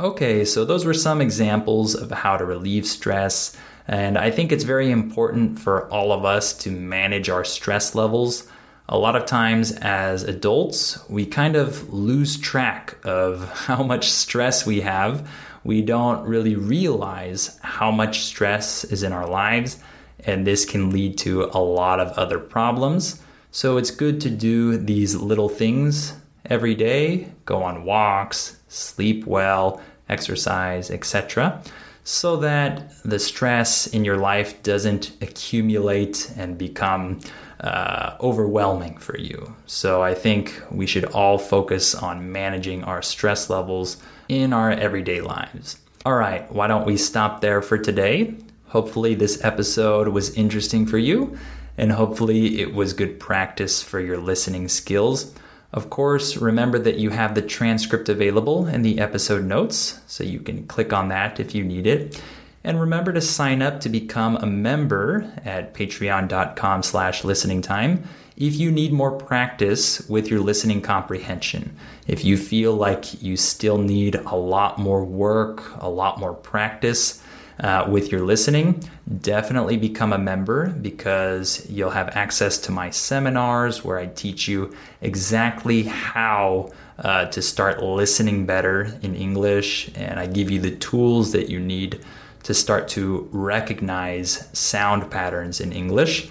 Okay, 0.00 0.44
so 0.44 0.64
those 0.64 0.84
were 0.84 0.94
some 0.94 1.20
examples 1.20 1.94
of 1.94 2.10
how 2.10 2.36
to 2.36 2.44
relieve 2.44 2.84
stress. 2.84 3.56
And 3.86 4.18
I 4.18 4.30
think 4.30 4.50
it's 4.50 4.64
very 4.64 4.90
important 4.90 5.60
for 5.60 5.88
all 5.88 6.10
of 6.10 6.24
us 6.24 6.52
to 6.58 6.70
manage 6.70 7.28
our 7.28 7.44
stress 7.44 7.94
levels. 7.94 8.48
A 8.88 8.98
lot 8.98 9.14
of 9.14 9.24
times, 9.24 9.70
as 9.72 10.24
adults, 10.24 10.98
we 11.08 11.24
kind 11.24 11.54
of 11.54 11.92
lose 11.92 12.36
track 12.38 12.96
of 13.04 13.48
how 13.66 13.84
much 13.84 14.10
stress 14.10 14.66
we 14.66 14.80
have. 14.80 15.30
We 15.62 15.80
don't 15.80 16.26
really 16.26 16.56
realize 16.56 17.58
how 17.62 17.92
much 17.92 18.22
stress 18.24 18.82
is 18.84 19.04
in 19.04 19.12
our 19.12 19.28
lives, 19.28 19.78
and 20.26 20.44
this 20.44 20.64
can 20.64 20.90
lead 20.90 21.18
to 21.18 21.44
a 21.44 21.60
lot 21.60 22.00
of 22.00 22.08
other 22.18 22.38
problems. 22.38 23.22
So, 23.52 23.76
it's 23.76 23.92
good 23.92 24.20
to 24.22 24.30
do 24.30 24.76
these 24.76 25.14
little 25.14 25.48
things 25.48 26.14
every 26.46 26.74
day 26.74 27.28
go 27.44 27.62
on 27.62 27.84
walks, 27.84 28.56
sleep 28.74 29.26
well, 29.26 29.80
exercise, 30.08 30.90
etc., 30.90 31.62
so 32.06 32.36
that 32.36 32.92
the 33.02 33.18
stress 33.18 33.86
in 33.86 34.04
your 34.04 34.18
life 34.18 34.62
doesn't 34.62 35.12
accumulate 35.22 36.30
and 36.36 36.58
become 36.58 37.18
uh, 37.60 38.14
overwhelming 38.20 38.98
for 38.98 39.16
you. 39.16 39.56
So 39.64 40.02
I 40.02 40.12
think 40.12 40.60
we 40.70 40.86
should 40.86 41.06
all 41.06 41.38
focus 41.38 41.94
on 41.94 42.30
managing 42.30 42.84
our 42.84 43.00
stress 43.00 43.48
levels 43.48 43.96
in 44.28 44.52
our 44.52 44.70
everyday 44.70 45.22
lives. 45.22 45.78
All 46.04 46.16
right, 46.16 46.50
why 46.52 46.66
don't 46.66 46.84
we 46.84 46.98
stop 46.98 47.40
there 47.40 47.62
for 47.62 47.78
today? 47.78 48.34
Hopefully, 48.66 49.14
this 49.14 49.42
episode 49.42 50.08
was 50.08 50.34
interesting 50.34 50.84
for 50.84 50.98
you, 50.98 51.38
and 51.78 51.90
hopefully, 51.90 52.60
it 52.60 52.74
was 52.74 52.92
good 52.92 53.18
practice 53.18 53.82
for 53.82 54.00
your 54.00 54.18
listening 54.18 54.68
skills. 54.68 55.32
Of 55.74 55.90
course, 55.90 56.36
remember 56.36 56.78
that 56.78 56.98
you 56.98 57.10
have 57.10 57.34
the 57.34 57.42
transcript 57.42 58.08
available 58.08 58.68
in 58.68 58.82
the 58.82 59.00
episode 59.00 59.44
notes, 59.44 59.98
so 60.06 60.22
you 60.22 60.38
can 60.38 60.68
click 60.68 60.92
on 60.92 61.08
that 61.08 61.40
if 61.40 61.52
you 61.52 61.64
need 61.64 61.88
it. 61.88 62.22
And 62.62 62.80
remember 62.80 63.12
to 63.12 63.20
sign 63.20 63.60
up 63.60 63.80
to 63.80 63.88
become 63.88 64.36
a 64.36 64.46
member 64.46 65.28
at 65.44 65.74
patreon.com 65.74 66.84
slash 66.84 67.24
listening 67.24 67.60
time 67.60 68.04
if 68.36 68.54
you 68.54 68.70
need 68.70 68.92
more 68.92 69.18
practice 69.18 70.08
with 70.08 70.30
your 70.30 70.38
listening 70.38 70.80
comprehension. 70.80 71.76
If 72.06 72.24
you 72.24 72.36
feel 72.36 72.74
like 72.74 73.20
you 73.20 73.36
still 73.36 73.78
need 73.78 74.14
a 74.14 74.36
lot 74.36 74.78
more 74.78 75.04
work, 75.04 75.64
a 75.80 75.88
lot 75.88 76.20
more 76.20 76.34
practice, 76.34 77.20
uh, 77.60 77.86
with 77.88 78.10
your 78.10 78.22
listening, 78.22 78.82
definitely 79.20 79.76
become 79.76 80.12
a 80.12 80.18
member 80.18 80.68
because 80.70 81.68
you'll 81.70 81.90
have 81.90 82.08
access 82.16 82.58
to 82.58 82.72
my 82.72 82.90
seminars 82.90 83.84
where 83.84 83.98
I 83.98 84.06
teach 84.06 84.48
you 84.48 84.74
exactly 85.00 85.84
how 85.84 86.72
uh, 86.98 87.26
to 87.26 87.42
start 87.42 87.82
listening 87.82 88.46
better 88.46 88.98
in 89.02 89.14
English, 89.14 89.90
and 89.94 90.18
I 90.18 90.26
give 90.26 90.50
you 90.50 90.60
the 90.60 90.76
tools 90.76 91.32
that 91.32 91.48
you 91.48 91.60
need 91.60 92.04
to 92.44 92.54
start 92.54 92.88
to 92.88 93.28
recognize 93.32 94.48
sound 94.52 95.10
patterns 95.10 95.60
in 95.60 95.72
English. 95.72 96.28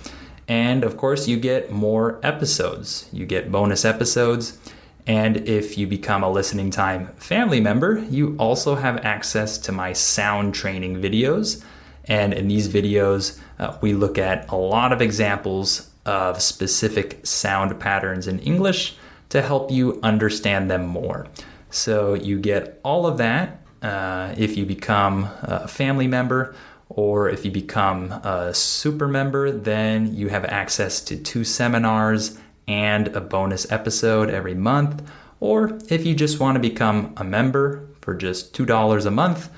And 0.48 0.84
of 0.84 0.98
course, 0.98 1.28
you 1.28 1.38
get 1.38 1.72
more 1.72 2.20
episodes. 2.22 3.10
You 3.12 3.26
get 3.26 3.52
bonus 3.52 3.86
episodes 3.86 4.60
and 5.06 5.38
if 5.48 5.78
you 5.78 5.86
become 5.86 6.24
a 6.24 6.30
listening 6.30 6.72
time 6.72 7.08
family 7.18 7.60
member, 7.60 8.00
you 8.10 8.36
also 8.38 8.76
have 8.76 8.98
access 9.06 9.58
to 9.60 9.72
my 9.72 9.94
sound 9.94 10.56
training 10.56 11.02
videos. 11.02 11.64
And 12.06 12.34
in 12.34 12.48
these 12.48 12.68
videos, 12.68 13.40
uh, 13.60 13.78
we 13.82 13.94
look 13.94 14.18
at 14.18 14.50
a 14.50 14.56
lot 14.56 14.92
of 14.92 15.02
examples 15.02 15.90
of 16.06 16.42
specific 16.42 17.26
sound 17.26 17.80
patterns 17.80 18.28
in 18.28 18.40
English 18.40 18.96
to 19.30 19.42
help 19.42 19.72
you 19.72 20.00
understand 20.04 20.70
them 20.70 20.86
more. 20.86 21.28
So 21.70 22.14
you 22.14 22.40
get 22.40 22.80
all 22.84 23.08
of 23.08 23.18
that 23.18 23.62
uh, 23.82 24.34
if 24.38 24.56
you 24.58 24.66
become 24.66 25.30
a 25.42 25.68
family 25.68 26.08
member 26.08 26.56
or 26.90 27.30
if 27.30 27.44
you 27.44 27.52
become 27.52 28.12
a 28.12 28.54
super 28.54 29.08
member, 29.08 29.52
then 29.52 30.14
you 30.14 30.30
have 30.30 30.46
access 30.46 31.02
to 31.02 31.18
two 31.18 31.44
seminars 31.44 32.40
and 32.68 33.08
a 33.10 33.22
bonus 33.22 33.72
episode 33.72 34.30
every 34.30 34.56
month. 34.56 35.02
Or 35.40 35.78
if 35.90 36.06
you 36.06 36.16
just 36.16 36.40
want 36.40 36.56
to 36.56 36.60
become 36.60 37.14
a 37.18 37.24
member 37.24 37.88
for 38.02 38.14
just 38.14 38.54
$2 38.54 39.06
a 39.06 39.12
month, 39.12 39.50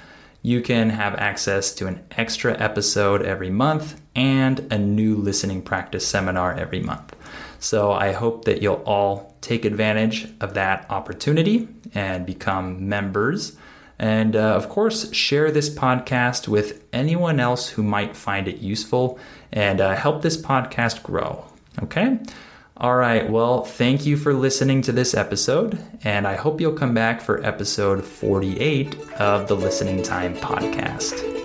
you 0.41 0.61
can 0.61 0.91
have 0.91 1.15
access 1.15 1.73
to 1.73 1.87
an 1.87 2.03
extra 2.11 2.55
episode 2.59 3.23
every 3.23 3.49
month 3.49 3.99
and 4.15 4.59
a 4.71 4.77
new 4.77 5.15
listening 5.15 5.61
practice 5.61 6.05
seminar 6.05 6.53
every 6.53 6.81
month. 6.81 7.15
So 7.59 7.91
I 7.91 8.11
hope 8.11 8.45
that 8.45 8.61
you'll 8.61 8.83
all 8.85 9.35
take 9.41 9.65
advantage 9.65 10.27
of 10.41 10.53
that 10.53 10.85
opportunity 10.91 11.67
and 11.95 12.25
become 12.25 12.87
members. 12.87 13.57
And 13.97 14.35
uh, 14.35 14.55
of 14.55 14.69
course, 14.69 15.11
share 15.13 15.49
this 15.49 15.69
podcast 15.69 16.47
with 16.47 16.83
anyone 16.93 17.39
else 17.39 17.69
who 17.69 17.81
might 17.81 18.15
find 18.15 18.47
it 18.47 18.57
useful 18.57 19.17
and 19.51 19.81
uh, 19.81 19.95
help 19.95 20.21
this 20.21 20.37
podcast 20.37 21.01
grow. 21.01 21.45
Okay? 21.81 22.19
All 22.77 22.95
right, 22.95 23.29
well, 23.29 23.63
thank 23.63 24.05
you 24.05 24.17
for 24.17 24.33
listening 24.33 24.81
to 24.81 24.91
this 24.91 25.13
episode, 25.13 25.79
and 26.03 26.27
I 26.27 26.35
hope 26.35 26.59
you'll 26.59 26.73
come 26.73 26.93
back 26.93 27.21
for 27.21 27.41
episode 27.45 28.03
48 28.03 29.11
of 29.13 29.47
the 29.47 29.55
Listening 29.55 30.03
Time 30.03 30.35
Podcast. 30.35 31.44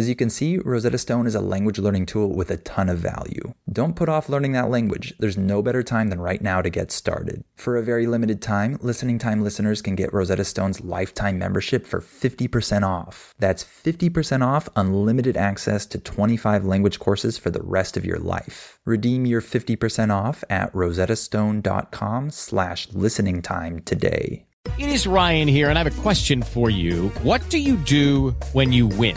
As 0.00 0.08
you 0.08 0.16
can 0.16 0.30
see, 0.30 0.56
Rosetta 0.56 0.96
Stone 0.96 1.26
is 1.26 1.34
a 1.34 1.42
language 1.42 1.78
learning 1.78 2.06
tool 2.06 2.34
with 2.34 2.50
a 2.50 2.56
ton 2.56 2.88
of 2.88 2.96
value. 2.96 3.52
Don't 3.70 3.94
put 3.94 4.08
off 4.08 4.30
learning 4.30 4.52
that 4.52 4.70
language. 4.70 5.12
There's 5.18 5.36
no 5.36 5.60
better 5.60 5.82
time 5.82 6.08
than 6.08 6.22
right 6.22 6.40
now 6.40 6.62
to 6.62 6.70
get 6.70 6.90
started. 6.90 7.44
For 7.54 7.76
a 7.76 7.82
very 7.82 8.06
limited 8.06 8.40
time, 8.40 8.78
Listening 8.80 9.18
Time 9.18 9.44
listeners 9.44 9.82
can 9.82 9.96
get 9.96 10.14
Rosetta 10.14 10.46
Stone's 10.46 10.80
lifetime 10.80 11.38
membership 11.38 11.86
for 11.86 12.00
50% 12.00 12.82
off. 12.82 13.34
That's 13.38 13.62
50% 13.62 14.42
off 14.42 14.70
unlimited 14.74 15.36
access 15.36 15.84
to 15.88 15.98
25 15.98 16.64
language 16.64 16.98
courses 16.98 17.36
for 17.36 17.50
the 17.50 17.62
rest 17.62 17.98
of 17.98 18.06
your 18.06 18.20
life. 18.20 18.80
Redeem 18.86 19.26
your 19.26 19.42
50% 19.42 20.10
off 20.10 20.42
at 20.48 20.72
rosettastone.com 20.72 22.30
slash 22.30 22.88
listening 22.94 23.42
time 23.42 23.80
today. 23.80 24.46
It 24.78 24.90
is 24.90 25.06
Ryan 25.06 25.48
here, 25.48 25.68
and 25.68 25.78
I 25.78 25.82
have 25.82 25.98
a 25.98 26.02
question 26.02 26.42
for 26.42 26.68
you. 26.70 27.08
What 27.22 27.48
do 27.50 27.58
you 27.58 27.76
do 27.76 28.30
when 28.52 28.72
you 28.72 28.86
win? 28.86 29.16